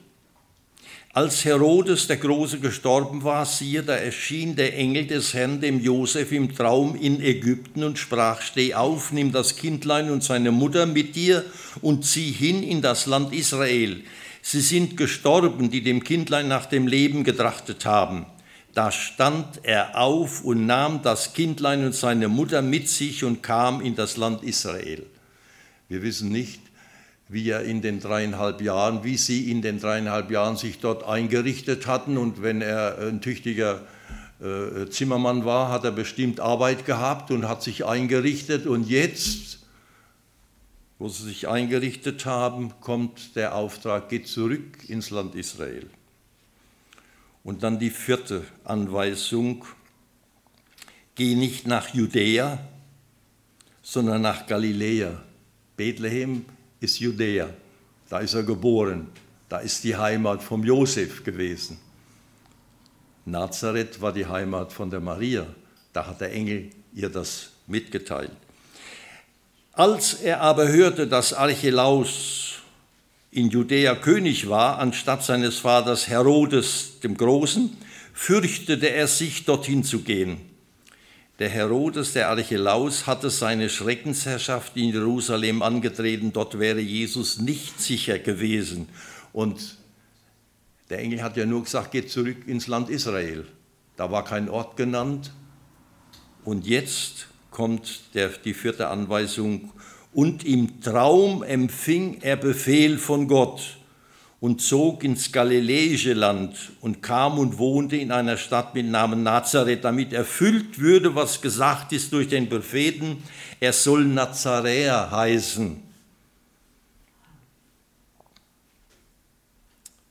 Als 1.18 1.44
Herodes 1.44 2.06
der 2.06 2.18
Große 2.18 2.60
gestorben 2.60 3.24
war, 3.24 3.44
siehe, 3.44 3.82
da 3.82 3.94
erschien 3.94 4.54
der 4.54 4.78
Engel 4.78 5.08
des 5.08 5.34
Herrn 5.34 5.60
dem 5.60 5.80
Josef 5.80 6.30
im 6.30 6.54
Traum 6.54 6.94
in 6.94 7.20
Ägypten 7.20 7.82
und 7.82 7.98
sprach: 7.98 8.40
Steh 8.40 8.74
auf, 8.74 9.10
nimm 9.10 9.32
das 9.32 9.56
Kindlein 9.56 10.12
und 10.12 10.22
seine 10.22 10.52
Mutter 10.52 10.86
mit 10.86 11.16
dir 11.16 11.44
und 11.82 12.04
zieh 12.04 12.30
hin 12.30 12.62
in 12.62 12.82
das 12.82 13.06
Land 13.06 13.34
Israel. 13.34 14.04
Sie 14.42 14.60
sind 14.60 14.96
gestorben, 14.96 15.72
die 15.72 15.82
dem 15.82 16.04
Kindlein 16.04 16.46
nach 16.46 16.66
dem 16.66 16.86
Leben 16.86 17.24
getrachtet 17.24 17.84
haben. 17.84 18.26
Da 18.72 18.92
stand 18.92 19.58
er 19.64 19.98
auf 19.98 20.44
und 20.44 20.66
nahm 20.66 21.02
das 21.02 21.32
Kindlein 21.32 21.84
und 21.84 21.96
seine 21.96 22.28
Mutter 22.28 22.62
mit 22.62 22.88
sich 22.88 23.24
und 23.24 23.42
kam 23.42 23.80
in 23.80 23.96
das 23.96 24.16
Land 24.16 24.44
Israel. 24.44 25.04
Wir 25.88 26.00
wissen 26.04 26.30
nicht, 26.30 26.60
wie 27.28 27.50
er 27.50 27.62
in 27.62 27.82
den 27.82 28.00
dreieinhalb 28.00 28.62
Jahren, 28.62 29.04
wie 29.04 29.18
sie 29.18 29.50
in 29.50 29.60
den 29.60 29.80
dreieinhalb 29.80 30.30
Jahren 30.30 30.56
sich 30.56 30.78
dort 30.80 31.04
eingerichtet 31.04 31.86
hatten. 31.86 32.16
Und 32.16 32.42
wenn 32.42 32.62
er 32.62 32.98
ein 32.98 33.20
tüchtiger 33.20 33.82
äh, 34.40 34.88
Zimmermann 34.88 35.44
war, 35.44 35.70
hat 35.70 35.84
er 35.84 35.92
bestimmt 35.92 36.40
Arbeit 36.40 36.86
gehabt 36.86 37.30
und 37.30 37.46
hat 37.46 37.62
sich 37.62 37.84
eingerichtet. 37.84 38.66
Und 38.66 38.88
jetzt, 38.88 39.58
wo 40.98 41.08
sie 41.08 41.24
sich 41.24 41.48
eingerichtet 41.48 42.24
haben, 42.24 42.72
kommt 42.80 43.36
der 43.36 43.54
Auftrag, 43.54 44.08
geht 44.08 44.26
zurück 44.26 44.88
ins 44.88 45.10
Land 45.10 45.34
Israel. 45.34 45.86
Und 47.44 47.62
dann 47.62 47.78
die 47.78 47.90
vierte 47.90 48.44
Anweisung, 48.64 49.66
geh 51.14 51.34
nicht 51.34 51.66
nach 51.66 51.92
Judäa, 51.92 52.58
sondern 53.82 54.22
nach 54.22 54.46
Galiläa. 54.46 55.22
Bethlehem 55.76 56.44
ist 56.80 57.00
Judäa. 57.00 57.50
Da 58.08 58.20
ist 58.20 58.34
er 58.34 58.42
geboren. 58.42 59.08
Da 59.48 59.58
ist 59.58 59.84
die 59.84 59.96
Heimat 59.96 60.42
vom 60.42 60.64
Josef 60.64 61.24
gewesen. 61.24 61.78
Nazareth 63.24 64.00
war 64.00 64.12
die 64.12 64.26
Heimat 64.26 64.72
von 64.72 64.90
der 64.90 65.00
Maria. 65.00 65.46
Da 65.92 66.06
hat 66.06 66.20
der 66.20 66.32
Engel 66.32 66.70
ihr 66.94 67.08
das 67.08 67.50
mitgeteilt. 67.66 68.32
Als 69.72 70.14
er 70.14 70.40
aber 70.40 70.68
hörte, 70.68 71.06
dass 71.06 71.32
Archelaus 71.32 72.58
in 73.30 73.50
Judäa 73.50 73.94
König 73.94 74.48
war, 74.48 74.78
anstatt 74.78 75.24
seines 75.24 75.58
Vaters 75.58 76.08
Herodes 76.08 77.00
dem 77.02 77.16
Großen, 77.16 77.76
fürchtete 78.12 78.90
er 78.90 79.06
sich, 79.06 79.44
dorthin 79.44 79.84
zu 79.84 80.00
gehen. 80.00 80.40
Der 81.38 81.48
Herodes, 81.48 82.14
der 82.14 82.30
Archelaus, 82.30 83.06
hatte 83.06 83.30
seine 83.30 83.68
Schreckensherrschaft 83.68 84.76
in 84.76 84.92
Jerusalem 84.92 85.62
angetreten. 85.62 86.32
Dort 86.32 86.58
wäre 86.58 86.80
Jesus 86.80 87.38
nicht 87.38 87.80
sicher 87.80 88.18
gewesen. 88.18 88.88
Und 89.32 89.78
der 90.90 90.98
Engel 90.98 91.22
hat 91.22 91.36
ja 91.36 91.46
nur 91.46 91.62
gesagt, 91.62 91.92
geht 91.92 92.10
zurück 92.10 92.48
ins 92.48 92.66
Land 92.66 92.90
Israel. 92.90 93.46
Da 93.96 94.10
war 94.10 94.24
kein 94.24 94.48
Ort 94.48 94.76
genannt. 94.76 95.32
Und 96.44 96.66
jetzt 96.66 97.28
kommt 97.52 98.14
der, 98.14 98.30
die 98.30 98.54
vierte 98.54 98.88
Anweisung. 98.88 99.70
Und 100.12 100.44
im 100.44 100.80
Traum 100.80 101.44
empfing 101.44 102.20
er 102.20 102.36
Befehl 102.36 102.98
von 102.98 103.28
Gott 103.28 103.78
und 104.40 104.62
zog 104.62 105.02
ins 105.02 105.32
galiläische 105.32 106.12
Land 106.12 106.56
und 106.80 107.02
kam 107.02 107.38
und 107.38 107.58
wohnte 107.58 107.96
in 107.96 108.12
einer 108.12 108.36
Stadt 108.36 108.74
mit 108.74 108.86
Namen 108.86 109.22
Nazareth, 109.24 109.82
damit 109.82 110.12
erfüllt 110.12 110.78
würde, 110.78 111.14
was 111.14 111.40
gesagt 111.40 111.92
ist 111.92 112.12
durch 112.12 112.28
den 112.28 112.48
Propheten, 112.48 113.22
er 113.58 113.72
soll 113.72 114.04
Nazaräer 114.04 115.10
heißen. 115.10 115.82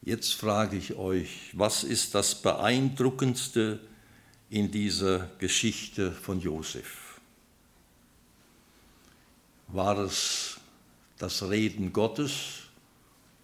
Jetzt 0.02 0.34
frage 0.34 0.78
ich 0.78 0.96
euch, 0.96 1.52
was 1.54 1.84
ist 1.84 2.16
das 2.16 2.36
Beeindruckendste 2.36 3.80
in 4.50 4.72
dieser 4.72 5.30
Geschichte 5.40 6.12
von 6.12 6.40
Josef? 6.40 7.20
War 9.68 10.00
es 10.00 10.60
das 11.18 11.50
Reden 11.50 11.92
Gottes? 11.92 12.67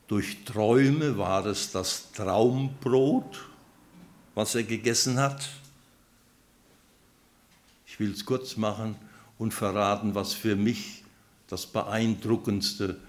Durch 0.07 0.43
Träume 0.45 1.17
war 1.17 1.45
es 1.45 1.71
das 1.71 2.11
Traumbrot, 2.11 3.45
was 4.35 4.55
er 4.55 4.63
gegessen 4.63 5.19
hat. 5.19 5.49
Ich 7.87 7.99
will 7.99 8.11
es 8.11 8.25
kurz 8.25 8.57
machen 8.57 8.95
und 9.37 9.53
verraten, 9.53 10.15
was 10.15 10.33
für 10.33 10.55
mich 10.55 11.03
das 11.47 11.65
Beeindruckendste 11.67 12.99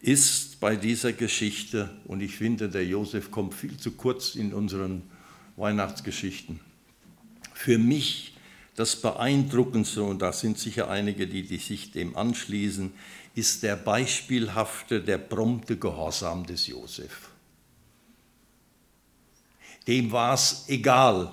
ist 0.00 0.60
bei 0.60 0.76
dieser 0.76 1.12
Geschichte. 1.12 1.90
Und 2.04 2.20
ich 2.20 2.36
finde, 2.36 2.68
der 2.68 2.84
Josef 2.84 3.30
kommt 3.30 3.54
viel 3.54 3.76
zu 3.76 3.92
kurz 3.92 4.34
in 4.34 4.52
unseren 4.52 5.02
Weihnachtsgeschichten. 5.56 6.60
Für 7.54 7.78
mich 7.78 8.31
das 8.74 8.96
Beeindruckendste, 8.96 10.02
und 10.02 10.22
da 10.22 10.32
sind 10.32 10.58
sicher 10.58 10.88
einige, 10.88 11.26
die, 11.26 11.42
die 11.42 11.58
sich 11.58 11.92
dem 11.92 12.16
anschließen, 12.16 12.92
ist 13.34 13.62
der 13.62 13.76
beispielhafte, 13.76 15.00
der 15.00 15.18
prompte 15.18 15.76
Gehorsam 15.76 16.46
des 16.46 16.66
Josef. 16.66 17.30
Dem 19.86 20.12
war 20.12 20.34
es 20.34 20.64
egal, 20.68 21.32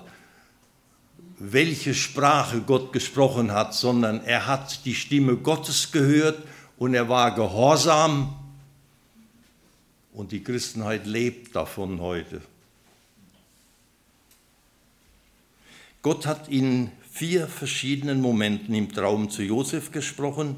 welche 1.38 1.94
Sprache 1.94 2.60
Gott 2.60 2.92
gesprochen 2.92 3.52
hat, 3.52 3.74
sondern 3.74 4.22
er 4.24 4.46
hat 4.46 4.84
die 4.84 4.94
Stimme 4.94 5.36
Gottes 5.36 5.92
gehört 5.92 6.42
und 6.76 6.94
er 6.94 7.08
war 7.08 7.34
gehorsam. 7.34 8.34
Und 10.12 10.32
die 10.32 10.42
Christenheit 10.42 11.06
lebt 11.06 11.54
davon 11.54 12.00
heute. 12.00 12.42
Gott 16.02 16.26
hat 16.26 16.48
in 16.48 16.90
vier 17.20 17.48
verschiedenen 17.48 18.22
Momenten 18.22 18.74
im 18.74 18.90
Traum 18.94 19.28
zu 19.28 19.42
Josef 19.42 19.92
gesprochen 19.92 20.56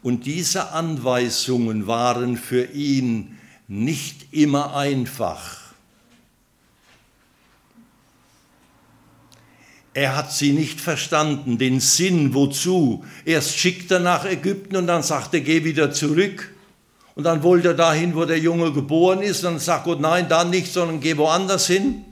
und 0.00 0.26
diese 0.26 0.70
Anweisungen 0.70 1.88
waren 1.88 2.36
für 2.36 2.66
ihn 2.66 3.36
nicht 3.66 4.32
immer 4.32 4.76
einfach. 4.76 5.74
Er 9.92 10.14
hat 10.14 10.30
sie 10.30 10.52
nicht 10.52 10.80
verstanden, 10.80 11.58
den 11.58 11.80
Sinn, 11.80 12.32
wozu. 12.32 13.04
Erst 13.24 13.58
schickt 13.58 13.90
er 13.90 13.98
nach 13.98 14.24
Ägypten 14.24 14.76
und 14.76 14.86
dann 14.86 15.02
sagt 15.02 15.34
er, 15.34 15.40
geh 15.40 15.64
wieder 15.64 15.90
zurück. 15.90 16.54
Und 17.16 17.24
dann 17.24 17.42
wollte 17.42 17.68
er 17.68 17.74
dahin, 17.74 18.14
wo 18.14 18.24
der 18.24 18.38
Junge 18.38 18.72
geboren 18.72 19.20
ist. 19.20 19.42
Dann 19.42 19.58
sagt 19.58 19.82
Gott, 19.82 19.98
nein, 19.98 20.28
da 20.28 20.44
nicht, 20.44 20.72
sondern 20.72 21.00
geh 21.00 21.16
woanders 21.16 21.66
hin. 21.66 22.04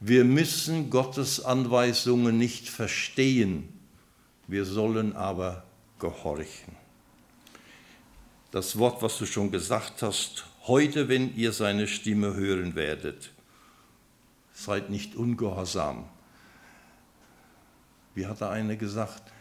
Wir 0.00 0.24
müssen 0.24 0.90
Gottes 0.90 1.44
Anweisungen 1.44 2.36
nicht 2.36 2.68
verstehen. 2.68 3.68
Wir 4.46 4.64
sollen 4.64 5.16
aber 5.16 5.64
gehorchen. 5.98 6.76
Das 8.50 8.78
Wort, 8.78 9.02
was 9.02 9.18
du 9.18 9.26
schon 9.26 9.50
gesagt 9.50 10.02
hast, 10.02 10.44
heute, 10.66 11.08
wenn 11.08 11.34
ihr 11.34 11.52
seine 11.52 11.88
Stimme 11.88 12.34
hören 12.34 12.74
werdet, 12.74 13.32
seid 14.52 14.90
nicht 14.90 15.16
ungehorsam. 15.16 16.04
Wie 18.14 18.26
hat 18.26 18.40
der 18.40 18.50
eine 18.50 18.76
gesagt, 18.76 19.32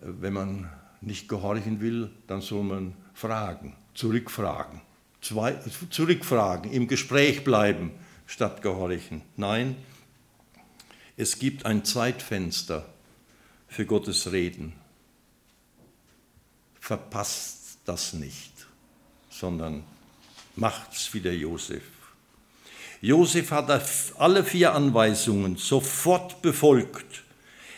wenn 0.00 0.32
man 0.32 0.70
nicht 1.00 1.28
gehorchen 1.28 1.80
will, 1.80 2.10
dann 2.26 2.40
soll 2.40 2.62
man 2.62 2.94
fragen, 3.14 3.76
zurückfragen, 3.94 4.80
zwei, 5.20 5.52
zurückfragen, 5.90 6.70
im 6.70 6.86
Gespräch 6.86 7.42
bleiben, 7.42 7.92
statt 8.26 8.62
gehorchen. 8.62 9.22
Nein, 9.36 9.76
es 11.16 11.38
gibt 11.38 11.64
ein 11.64 11.84
Zeitfenster 11.84 12.86
für 13.68 13.86
Gottes 13.86 14.32
Reden. 14.32 14.74
Verpasst 16.80 17.78
das 17.84 18.12
nicht, 18.12 18.52
sondern 19.30 19.84
macht's 20.56 21.14
wie 21.14 21.20
der 21.20 21.36
Josef. 21.36 21.82
Josef 23.00 23.50
hat 23.50 23.70
alle 24.18 24.44
vier 24.44 24.74
Anweisungen 24.74 25.56
sofort 25.56 26.42
befolgt. 26.42 27.24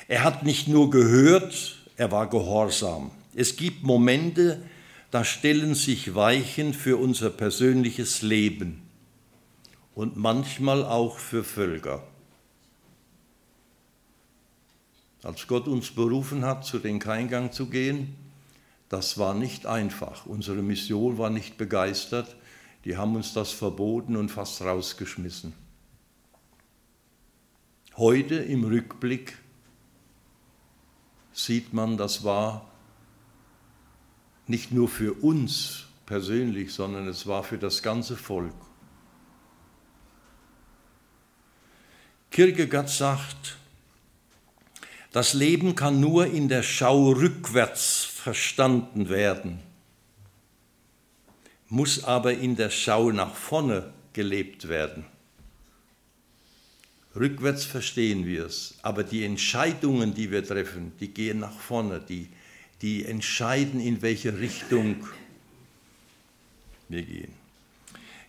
Er 0.09 0.24
hat 0.24 0.44
nicht 0.44 0.68
nur 0.68 0.90
gehört, 0.90 1.76
er 1.96 2.11
war 2.11 2.28
gehorsam. 2.28 3.11
Es 3.34 3.57
gibt 3.57 3.82
Momente, 3.82 4.62
da 5.11 5.24
stellen 5.24 5.74
sich 5.74 6.14
Weichen 6.14 6.72
für 6.72 6.96
unser 6.96 7.30
persönliches 7.30 8.22
Leben 8.22 8.88
und 9.99 10.16
manchmal 10.16 10.84
auch 10.84 11.18
für 11.18 11.42
Völker. 11.42 12.05
Als 15.24 15.49
Gott 15.49 15.66
uns 15.66 15.90
berufen 15.90 16.44
hat, 16.44 16.64
zu 16.64 16.78
den 16.78 17.01
Keingang 17.01 17.51
zu 17.51 17.66
gehen, 17.66 18.14
das 18.88 19.18
war 19.18 19.34
nicht 19.34 19.66
einfach. 19.66 20.24
Unsere 20.24 20.62
Mission 20.62 21.18
war 21.18 21.30
nicht 21.30 21.59
begeistert. 21.59 22.36
Die 22.84 22.96
haben 22.96 23.16
uns 23.16 23.34
das 23.34 23.51
verboten 23.51 24.14
und 24.14 24.28
fast 24.28 24.62
rausgeschmissen. 24.62 25.53
Heute 27.96 28.36
im 28.36 28.62
Rückblick 28.62 29.36
sieht 31.32 31.72
man, 31.72 31.96
das 31.96 32.22
war 32.22 32.70
nicht 34.46 34.70
nur 34.70 34.88
für 34.88 35.12
uns 35.24 35.86
persönlich, 36.07 36.72
sondern 36.72 37.09
es 37.09 37.26
war 37.26 37.42
für 37.42 37.59
das 37.59 37.82
ganze 37.82 38.16
Volk. 38.16 38.68
Kierkegaard 42.31 42.91
sagt, 42.91 43.57
das 45.12 45.35
Leben 45.35 45.74
kann 45.74 46.01
nur 46.01 46.26
in 46.26 46.49
der 46.49 46.62
Schau 46.62 47.11
rückwärts 47.12 48.05
verstanden 48.05 49.09
werden, 49.09 49.61
muss 51.68 52.05
aber 52.05 52.35
in 52.35 52.57
der 52.57 52.70
Schau 52.70 53.11
nach 53.11 53.35
vorne 53.35 53.93
gelebt 54.12 54.68
werden. 54.68 55.05
Rückwärts 57.16 57.64
verstehen 57.64 58.26
wir 58.26 58.45
es, 58.45 58.74
aber 58.83 59.03
die 59.03 59.24
Entscheidungen, 59.24 60.14
die 60.14 60.31
wir 60.31 60.47
treffen, 60.47 60.93
die 61.01 61.09
gehen 61.09 61.41
nach 61.41 61.59
vorne, 61.59 62.01
die, 62.01 62.29
die 62.83 63.05
entscheiden, 63.07 63.81
in 63.81 64.03
welche 64.03 64.39
Richtung 64.39 65.09
wir 66.89 67.03
gehen. 67.03 67.33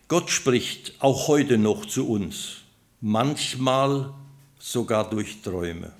Gott 0.08 0.30
spricht 0.30 0.94
auch 0.98 1.28
heute 1.28 1.56
noch 1.56 1.86
zu 1.86 2.08
uns, 2.08 2.59
manchmal 3.00 4.12
sogar 4.58 5.08
durch 5.08 5.42
Träume. 5.42 5.92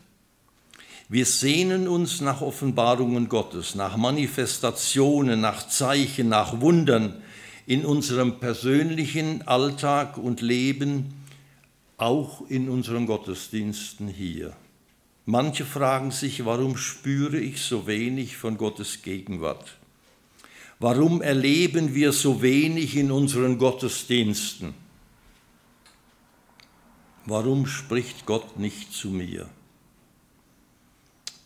Wir 1.08 1.26
sehnen 1.26 1.88
uns 1.88 2.20
nach 2.20 2.40
Offenbarungen 2.40 3.28
Gottes, 3.28 3.74
nach 3.74 3.96
Manifestationen, 3.96 5.40
nach 5.40 5.66
Zeichen, 5.66 6.28
nach 6.28 6.60
Wundern 6.60 7.20
in 7.66 7.84
unserem 7.84 8.38
persönlichen 8.38 9.42
Alltag 9.42 10.18
und 10.18 10.40
Leben, 10.40 11.14
auch 11.96 12.48
in 12.48 12.68
unseren 12.68 13.06
Gottesdiensten 13.06 14.08
hier. 14.08 14.52
Manche 15.26 15.64
fragen 15.64 16.12
sich, 16.12 16.44
warum 16.44 16.76
spüre 16.76 17.38
ich 17.38 17.60
so 17.60 17.86
wenig 17.86 18.36
von 18.36 18.56
Gottes 18.56 19.02
Gegenwart? 19.02 19.76
Warum 20.78 21.22
erleben 21.22 21.94
wir 21.94 22.12
so 22.12 22.40
wenig 22.40 22.96
in 22.96 23.10
unseren 23.10 23.58
Gottesdiensten? 23.58 24.74
Warum 27.30 27.68
spricht 27.68 28.26
Gott 28.26 28.58
nicht 28.58 28.92
zu 28.92 29.10
mir? 29.10 29.48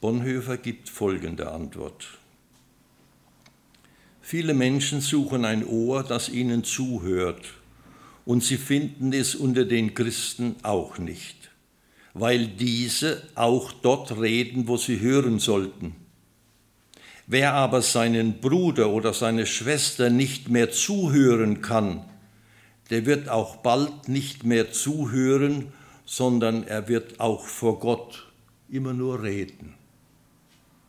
Bonhoeffer 0.01 0.57
gibt 0.57 0.89
folgende 0.89 1.53
Antwort. 1.53 2.07
Viele 4.22 4.55
Menschen 4.55 5.03
suchen 5.03 5.45
ein 5.45 5.62
Ohr, 5.62 6.03
das 6.03 6.30
ihnen 6.30 6.64
zuhört 6.64 7.45
und 8.24 8.43
sie 8.43 8.57
finden 8.57 9.12
es 9.12 9.35
unter 9.35 9.66
den 9.66 9.93
Christen 9.93 10.57
auch 10.62 10.97
nicht, 10.97 11.51
weil 12.14 12.47
diese 12.47 13.22
auch 13.35 13.70
dort 13.70 14.18
reden, 14.18 14.66
wo 14.68 14.78
sie 14.78 15.01
hören 15.01 15.39
sollten. 15.39 15.97
Wer 17.26 17.53
aber 17.53 17.82
seinen 17.82 18.41
Bruder 18.41 18.89
oder 18.89 19.12
seine 19.12 19.45
Schwester 19.45 20.09
nicht 20.09 20.49
mehr 20.49 20.70
zuhören 20.70 21.61
kann, 21.61 22.07
der 22.91 23.07
wird 23.07 23.28
auch 23.28 23.57
bald 23.57 24.09
nicht 24.09 24.45
mehr 24.45 24.72
zuhören, 24.72 25.72
sondern 26.05 26.64
er 26.64 26.89
wird 26.89 27.20
auch 27.20 27.47
vor 27.47 27.80
Gott 27.80 28.30
immer 28.68 28.93
nur 28.93 29.22
reden 29.22 29.74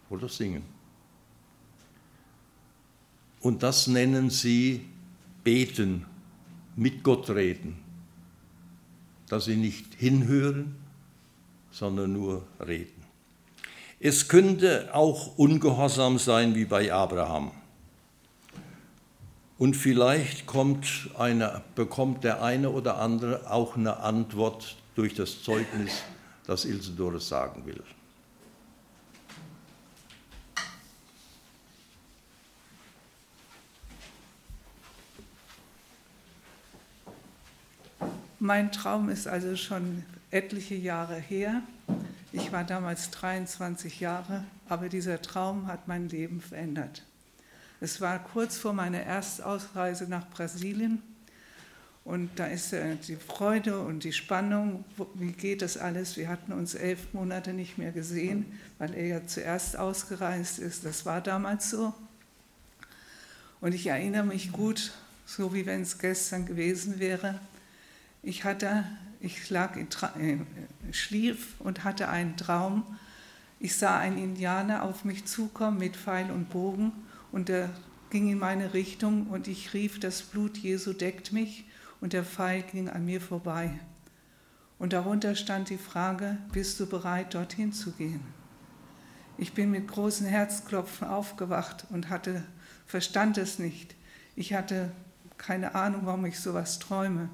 oder 0.10 0.28
singen. 0.28 0.64
Und 3.40 3.64
das 3.64 3.88
nennen 3.88 4.30
sie 4.30 4.86
beten 5.44 6.06
mit 6.76 7.04
Gott 7.04 7.30
reden, 7.30 7.78
dass 9.30 9.46
sie 9.46 9.56
nicht 9.56 9.94
hinhören, 9.96 10.76
sondern 11.72 12.14
nur 12.14 12.46
reden. 12.66 13.04
Es 14.00 14.28
könnte 14.28 14.94
auch 14.94 15.38
ungehorsam 15.38 16.18
sein 16.18 16.56
wie 16.56 16.66
bei 16.66 16.92
Abraham. 16.92 17.52
Und 19.58 19.76
vielleicht 19.76 20.46
kommt 20.48 21.10
eine, 21.18 21.62
bekommt 21.76 22.24
der 22.26 22.44
eine 22.44 22.72
oder 22.72 22.98
andere 22.98 23.50
auch 23.50 23.78
eine 23.78 23.98
Antwort 23.98 24.76
durch 24.96 25.14
das 25.14 25.44
Zeugnis, 25.44 26.04
das 26.46 26.66
Ilse 26.66 27.20
sagen 27.20 27.66
will. 27.66 27.82
Mein 38.40 38.72
Traum 38.72 39.10
ist 39.10 39.28
also 39.28 39.56
schon 39.56 40.04
etliche 40.30 40.76
Jahre 40.76 41.16
her. 41.16 41.64
Ich 42.32 42.52
war 42.52 42.64
damals 42.64 43.10
23 43.12 44.02
Jahre, 44.02 44.44
aber 44.68 44.90
dieser 44.90 45.22
Traum 45.22 45.68
hat 45.68 45.88
mein 45.88 46.10
Leben 46.10 46.42
verändert. 46.42 47.04
Es 47.82 48.00
war 48.02 48.20
kurz 48.20 48.58
vor 48.58 48.74
meiner 48.74 49.02
Erstausreise 49.02 50.06
nach 50.08 50.30
Brasilien 50.30 51.02
und 52.06 52.30
da 52.36 52.46
ist 52.46 52.72
äh, 52.72 52.96
die 53.08 53.16
Freude 53.16 53.80
und 53.80 54.04
die 54.04 54.14
Spannung, 54.14 54.86
wie 55.16 55.32
geht 55.32 55.64
das 55.64 55.76
alles? 55.76 56.18
Wir 56.18 56.30
hatten 56.30 56.54
uns 56.54 56.76
elf 56.76 57.14
Monate 57.14 57.52
nicht 57.52 57.80
mehr 57.80 57.92
gesehen, 57.92 58.46
weil 58.78 58.94
er 58.94 59.08
ja 59.08 59.26
zuerst 59.26 59.76
ausgereist 59.76 60.60
ist. 60.60 60.86
Das 60.86 61.08
war 61.08 61.20
damals 61.20 61.72
so. 61.72 61.96
Und 63.60 63.74
ich 63.74 63.88
erinnere 63.88 64.24
mich 64.24 64.52
gut, 64.52 64.92
so 65.26 65.56
wie 65.56 65.66
wenn 65.66 65.82
es 65.82 65.98
gestern 65.98 66.46
gewesen 66.46 67.00
wäre, 67.00 67.40
ich 68.22 68.44
hatte, 68.44 68.84
ich 69.20 69.50
lag 69.50 69.76
in 69.76 69.88
äh, 70.20 70.94
schlief 70.94 71.56
und 71.58 71.84
hatte 71.84 72.10
einen 72.10 72.38
Traum. 72.38 72.84
Ich 73.60 73.76
sah 73.78 73.98
einen 73.98 74.20
Indianer 74.20 74.84
auf 74.84 75.06
mich 75.06 75.26
zukommen 75.26 75.80
mit 75.80 75.96
Pfeil 75.96 76.30
und 76.30 76.50
Bogen 76.50 76.92
und 77.36 77.50
er 77.50 77.70
ging 78.12 78.30
in 78.30 78.40
meine 78.40 78.74
Richtung 78.74 79.28
und 79.28 79.50
ich 79.50 79.74
rief, 79.74 80.00
das 80.00 80.22
Blut 80.22 80.58
Jesu 80.58 80.94
deckt 80.94 81.34
mich 81.34 81.66
und 82.00 82.14
der 82.14 82.24
Pfeil 82.24 82.62
ging 82.62 82.88
an 82.88 83.04
mir 83.04 83.20
vorbei. 83.20 83.78
Und 84.80 84.94
darunter 84.94 85.36
stand 85.36 85.70
die 85.70 85.78
Frage, 85.78 86.38
bist 86.54 86.80
du 86.80 86.86
bereit, 86.86 87.34
dorthin 87.34 87.74
zu 87.74 87.92
gehen? 87.92 88.22
Ich 89.38 89.52
bin 89.52 89.70
mit 89.70 89.90
großen 89.90 90.26
Herzklopfen 90.26 91.10
aufgewacht 91.10 91.86
und 91.90 92.10
hatte, 92.10 92.46
verstand 92.86 93.38
es 93.38 93.60
nicht. 93.60 93.96
Ich 94.38 94.54
hatte 94.54 94.94
keine 95.38 95.76
Ahnung, 95.76 96.06
warum 96.06 96.26
ich 96.26 96.40
sowas 96.40 96.80
träume. 96.80 97.28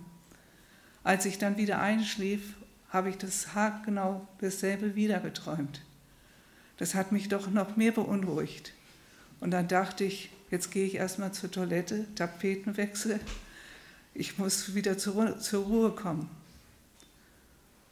Als 1.03 1.27
ich 1.27 1.37
dann 1.37 1.57
wieder 1.57 1.79
einschlief, 1.79 2.55
habe 2.89 3.11
ich 3.11 3.19
das 3.19 3.53
haargenau 3.53 4.27
dasselbe 4.39 4.95
wieder 4.95 5.19
geträumt. 5.19 5.83
Das 6.77 6.95
hat 6.95 7.11
mich 7.11 7.29
doch 7.29 7.51
noch 7.51 7.75
mehr 7.77 7.91
beunruhigt. 7.91 8.73
Und 9.41 9.51
dann 9.51 9.67
dachte 9.67 10.05
ich, 10.05 10.29
jetzt 10.49 10.71
gehe 10.71 10.85
ich 10.85 10.95
erstmal 10.95 11.33
zur 11.33 11.51
Toilette, 11.51 12.05
Tapetenwechsel, 12.15 13.19
ich 14.13 14.37
muss 14.37 14.75
wieder 14.75 14.97
zur, 14.97 15.39
zur 15.39 15.65
Ruhe 15.65 15.91
kommen. 15.91 16.29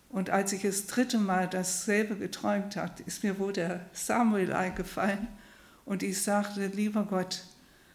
Und 0.10 0.30
als 0.30 0.54
ich 0.54 0.64
das 0.64 0.88
dritte 0.88 1.18
Mal 1.18 1.47
dasselbe 1.47 2.16
geträumt 2.16 2.76
habe, 2.76 3.04
ist 3.06 3.24
mir 3.24 3.38
wohl 3.39 3.54
der 3.54 3.86
Samuel 3.93 4.54
eingefallen 4.54 5.28
und 5.86 6.04
ich 6.04 6.22
sagte, 6.22 6.68
lieber 6.68 7.04
Gott, 7.04 7.43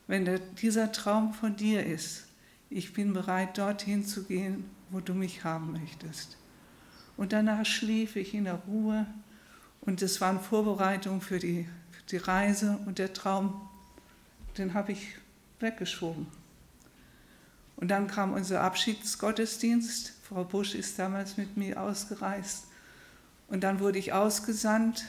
wenn 0.07 0.25
der, 0.25 0.39
dieser 0.39 0.93
Traum 0.93 1.33
von 1.35 1.57
dir 1.57 1.85
ist, 1.85 2.25
ich 2.71 2.93
bin 2.93 3.13
bereit, 3.13 3.59
dorthin 3.59 4.05
zu 4.05 4.25
gehen, 4.25 4.69
wo 4.91 5.01
du 5.01 5.15
mich 5.15 5.45
haben 5.45 5.73
möchtest. 5.73 6.37
Und 7.17 7.33
danach 7.33 7.67
schlief 7.67 8.17
ich 8.17 8.35
in 8.35 8.45
der 8.45 8.61
Ruhe 8.67 9.07
und 9.81 10.03
es 10.03 10.21
waren 10.21 10.41
Vorbereitungen 10.41 11.21
für 11.21 11.39
die, 11.39 11.69
die 12.11 12.17
Reise 12.17 12.79
und 12.87 12.99
der 12.99 13.13
Traum, 13.13 13.69
den 14.59 14.75
habe 14.75 14.93
ich 14.93 15.17
weggeschoben. 15.61 16.27
Und 17.77 17.89
dann 17.89 18.07
kam 18.07 18.33
unser 18.33 18.61
Abschiedsgottesdienst. 18.61 20.13
Frau 20.29 20.45
Busch 20.45 20.75
ist 20.75 20.99
damals 20.99 21.37
mit 21.37 21.57
mir 21.57 21.81
ausgereist. 21.81 22.67
Und 23.49 23.65
dann 23.65 23.81
wurde 23.81 23.99
ich 23.99 24.13
ausgesandt 24.13 25.05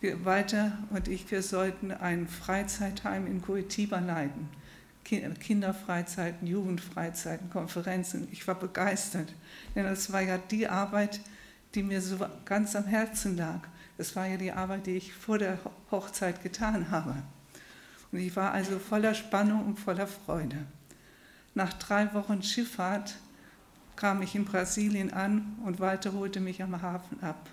wir 0.00 0.24
weiter 0.24 0.78
und 0.90 1.08
ich, 1.08 1.30
wir 1.30 1.42
sollten 1.42 1.90
ein 1.90 2.28
Freizeitheim 2.28 3.26
in 3.26 3.42
Curitiba 3.42 3.98
leiten. 3.98 4.48
Kinderfreizeiten, 5.04 6.46
Jugendfreizeiten, 6.46 7.48
Konferenzen. 7.48 8.28
Ich 8.30 8.46
war 8.46 8.54
begeistert, 8.54 9.32
denn 9.74 9.84
das 9.84 10.12
war 10.12 10.20
ja 10.20 10.36
die 10.36 10.68
Arbeit, 10.68 11.20
die 11.74 11.82
mir 11.82 12.02
so 12.02 12.18
ganz 12.44 12.76
am 12.76 12.84
Herzen 12.84 13.36
lag. 13.36 13.60
Das 13.98 14.14
war 14.16 14.26
ja 14.26 14.36
die 14.36 14.52
Arbeit, 14.52 14.86
die 14.86 14.96
ich 14.96 15.12
vor 15.12 15.38
der 15.38 15.58
Hochzeit 15.90 16.42
getan 16.42 16.90
habe. 16.90 17.16
Und 18.12 18.20
ich 18.20 18.34
war 18.36 18.52
also 18.52 18.78
voller 18.78 19.12
Spannung 19.12 19.66
und 19.66 19.78
voller 19.78 20.06
Freude. 20.06 20.56
Nach 21.54 21.72
drei 21.74 22.14
Wochen 22.14 22.42
Schifffahrt 22.42 23.16
kam 23.96 24.22
ich 24.22 24.36
in 24.36 24.44
Brasilien 24.44 25.12
an 25.12 25.56
und 25.64 25.80
Walter 25.80 26.12
holte 26.12 26.38
mich 26.38 26.62
am 26.62 26.80
Hafen 26.80 27.20
ab. 27.22 27.50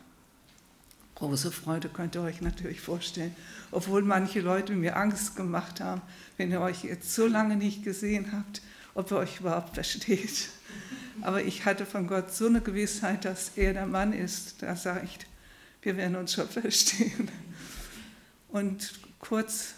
Große 1.15 1.51
Freude 1.51 1.89
könnt 1.89 2.15
ihr 2.15 2.21
euch 2.21 2.41
natürlich 2.41 2.81
vorstellen, 2.81 3.35
obwohl 3.71 4.03
manche 4.03 4.41
Leute 4.41 4.73
mir 4.73 4.97
Angst 4.97 5.35
gemacht 5.35 5.81
haben, 5.81 6.01
wenn 6.37 6.51
ihr 6.51 6.61
euch 6.61 6.83
jetzt 6.83 7.15
so 7.15 7.25
lange 7.25 7.55
nicht 7.55 7.83
gesehen 7.83 8.31
habt, 8.33 8.61
ob 8.93 9.11
ihr 9.11 9.17
euch 9.17 9.39
überhaupt 9.39 9.73
versteht. 9.73 10.49
Aber 11.21 11.41
ich 11.41 11.65
hatte 11.65 11.85
von 11.85 12.05
Gott 12.05 12.33
so 12.33 12.45
eine 12.45 12.61
Gewissheit, 12.61 13.25
dass 13.25 13.53
er 13.55 13.73
der 13.73 13.87
Mann 13.87 14.13
ist, 14.13 14.61
da 14.61 14.75
sage 14.75 15.01
ich, 15.05 15.17
wir 15.85 15.97
werden 15.97 16.15
uns 16.15 16.33
schon 16.33 16.49
verstehen. 16.49 17.29
Und 18.49 18.93
kurz, 19.19 19.75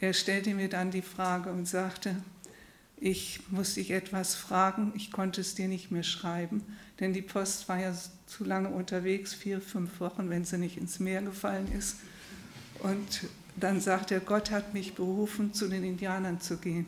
er 0.00 0.12
stellte 0.12 0.54
mir 0.54 0.68
dann 0.68 0.90
die 0.90 1.02
Frage 1.02 1.50
und 1.50 1.66
sagte, 1.66 2.16
ich 2.98 3.40
muss 3.50 3.74
dich 3.74 3.90
etwas 3.90 4.34
fragen, 4.34 4.92
ich 4.94 5.12
konnte 5.12 5.40
es 5.40 5.54
dir 5.54 5.68
nicht 5.68 5.90
mehr 5.90 6.02
schreiben, 6.02 6.62
denn 7.00 7.12
die 7.12 7.22
Post 7.22 7.68
war 7.68 7.78
ja 7.78 7.92
zu 8.26 8.44
lange 8.44 8.68
unterwegs, 8.68 9.34
vier, 9.34 9.60
fünf 9.60 10.00
Wochen, 10.00 10.30
wenn 10.30 10.44
sie 10.44 10.58
nicht 10.58 10.78
ins 10.78 10.98
Meer 10.98 11.20
gefallen 11.22 11.70
ist. 11.76 11.96
Und 12.80 13.28
dann 13.56 13.80
sagt 13.80 14.12
er, 14.12 14.20
Gott 14.20 14.50
hat 14.50 14.74
mich 14.74 14.94
berufen, 14.94 15.52
zu 15.52 15.68
den 15.68 15.84
Indianern 15.84 16.40
zu 16.40 16.56
gehen. 16.56 16.86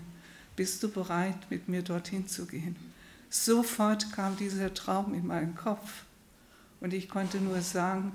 Bist 0.56 0.82
du 0.82 0.90
bereit, 0.90 1.50
mit 1.50 1.68
mir 1.68 1.82
dorthin 1.82 2.26
zu 2.26 2.46
gehen? 2.46 2.76
Sofort 3.30 4.12
kam 4.12 4.36
dieser 4.36 4.72
Traum 4.72 5.12
in 5.12 5.26
meinen 5.26 5.54
Kopf 5.54 6.04
und 6.80 6.94
ich 6.94 7.08
konnte 7.08 7.38
nur 7.38 7.60
sagen, 7.60 8.12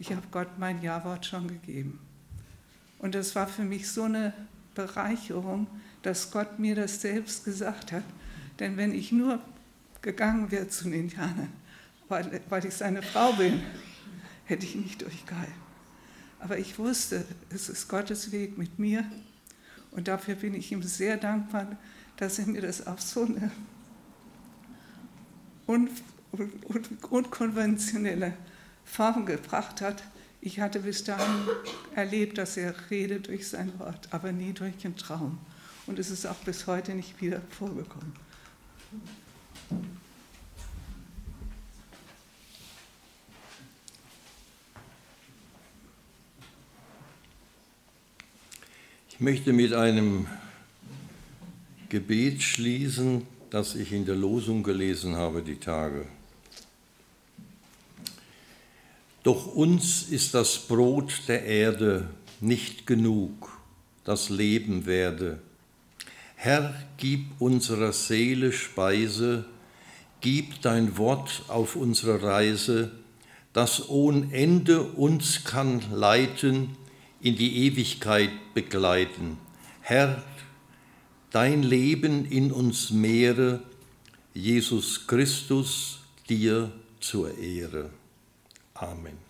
ich 0.00 0.10
habe 0.12 0.26
Gott 0.30 0.58
mein 0.58 0.82
Ja-Wort 0.82 1.26
schon 1.26 1.46
gegeben. 1.46 2.00
Und 2.98 3.14
das 3.14 3.36
war 3.36 3.46
für 3.46 3.62
mich 3.62 3.88
so 3.88 4.04
eine 4.04 4.32
Bereicherung, 4.74 5.66
dass 6.02 6.30
Gott 6.30 6.58
mir 6.58 6.74
das 6.74 7.02
selbst 7.02 7.44
gesagt 7.44 7.92
hat. 7.92 8.02
Denn 8.58 8.78
wenn 8.78 8.94
ich 8.94 9.12
nur 9.12 9.40
gegangen 10.00 10.50
wäre 10.50 10.68
zu 10.68 10.84
den 10.84 10.94
Indianern, 10.94 11.52
weil, 12.08 12.40
weil 12.48 12.64
ich 12.64 12.74
seine 12.74 13.02
Frau 13.02 13.34
bin, 13.34 13.60
hätte 14.46 14.64
ich 14.64 14.74
nicht 14.74 15.02
durchgehalten. 15.02 15.52
Aber 16.38 16.58
ich 16.58 16.78
wusste, 16.78 17.26
es 17.50 17.68
ist 17.68 17.86
Gottes 17.86 18.32
Weg 18.32 18.56
mit 18.56 18.78
mir 18.78 19.04
und 19.90 20.08
dafür 20.08 20.34
bin 20.34 20.54
ich 20.54 20.72
ihm 20.72 20.82
sehr 20.82 21.18
dankbar, 21.18 21.76
dass 22.16 22.38
er 22.38 22.46
mir 22.46 22.62
das 22.62 22.86
auf 22.86 23.02
so 23.02 23.24
eine 23.26 23.50
un 25.66 25.90
un 26.32 26.82
unkonventionelle 27.10 28.34
Form 28.90 29.24
gebracht 29.24 29.80
hat. 29.80 30.02
Ich 30.40 30.58
hatte 30.58 30.80
bis 30.80 31.04
dahin 31.04 31.46
erlebt, 31.94 32.38
dass 32.38 32.56
er 32.56 32.74
redet 32.90 33.28
durch 33.28 33.48
sein 33.48 33.78
Wort, 33.78 34.08
aber 34.10 34.32
nie 34.32 34.52
durch 34.52 34.76
den 34.78 34.96
Traum. 34.96 35.38
Und 35.86 35.98
es 35.98 36.10
ist 36.10 36.26
auch 36.26 36.36
bis 36.36 36.66
heute 36.66 36.94
nicht 36.94 37.20
wieder 37.20 37.40
vorgekommen. 37.50 38.12
Ich 49.08 49.20
möchte 49.20 49.52
mit 49.52 49.72
einem 49.72 50.26
Gebet 51.90 52.42
schließen, 52.42 53.26
das 53.50 53.74
ich 53.74 53.92
in 53.92 54.04
der 54.06 54.16
Losung 54.16 54.62
gelesen 54.62 55.16
habe 55.16 55.42
die 55.42 55.56
Tage. 55.56 56.06
Doch 59.22 59.46
uns 59.46 60.04
ist 60.04 60.34
das 60.34 60.58
Brot 60.58 61.22
der 61.28 61.44
Erde 61.44 62.08
nicht 62.40 62.86
genug, 62.86 63.60
das 64.04 64.30
Leben 64.30 64.86
werde. 64.86 65.40
Herr, 66.36 66.74
gib 66.96 67.26
unserer 67.38 67.92
Seele 67.92 68.52
Speise, 68.52 69.44
gib 70.22 70.62
dein 70.62 70.96
Wort 70.96 71.42
auf 71.48 71.76
unsere 71.76 72.22
Reise, 72.22 72.92
das 73.52 73.90
ohne 73.90 74.32
Ende 74.32 74.82
uns 74.82 75.44
kann 75.44 75.82
leiten, 75.92 76.76
in 77.20 77.36
die 77.36 77.66
Ewigkeit 77.66 78.30
begleiten. 78.54 79.36
Herr, 79.82 80.22
dein 81.30 81.62
Leben 81.62 82.24
in 82.24 82.52
uns 82.52 82.90
mehre, 82.90 83.60
Jesus 84.32 85.06
Christus, 85.06 85.98
dir 86.28 86.72
zur 87.00 87.36
Ehre. 87.36 87.90
Amen. 88.82 89.29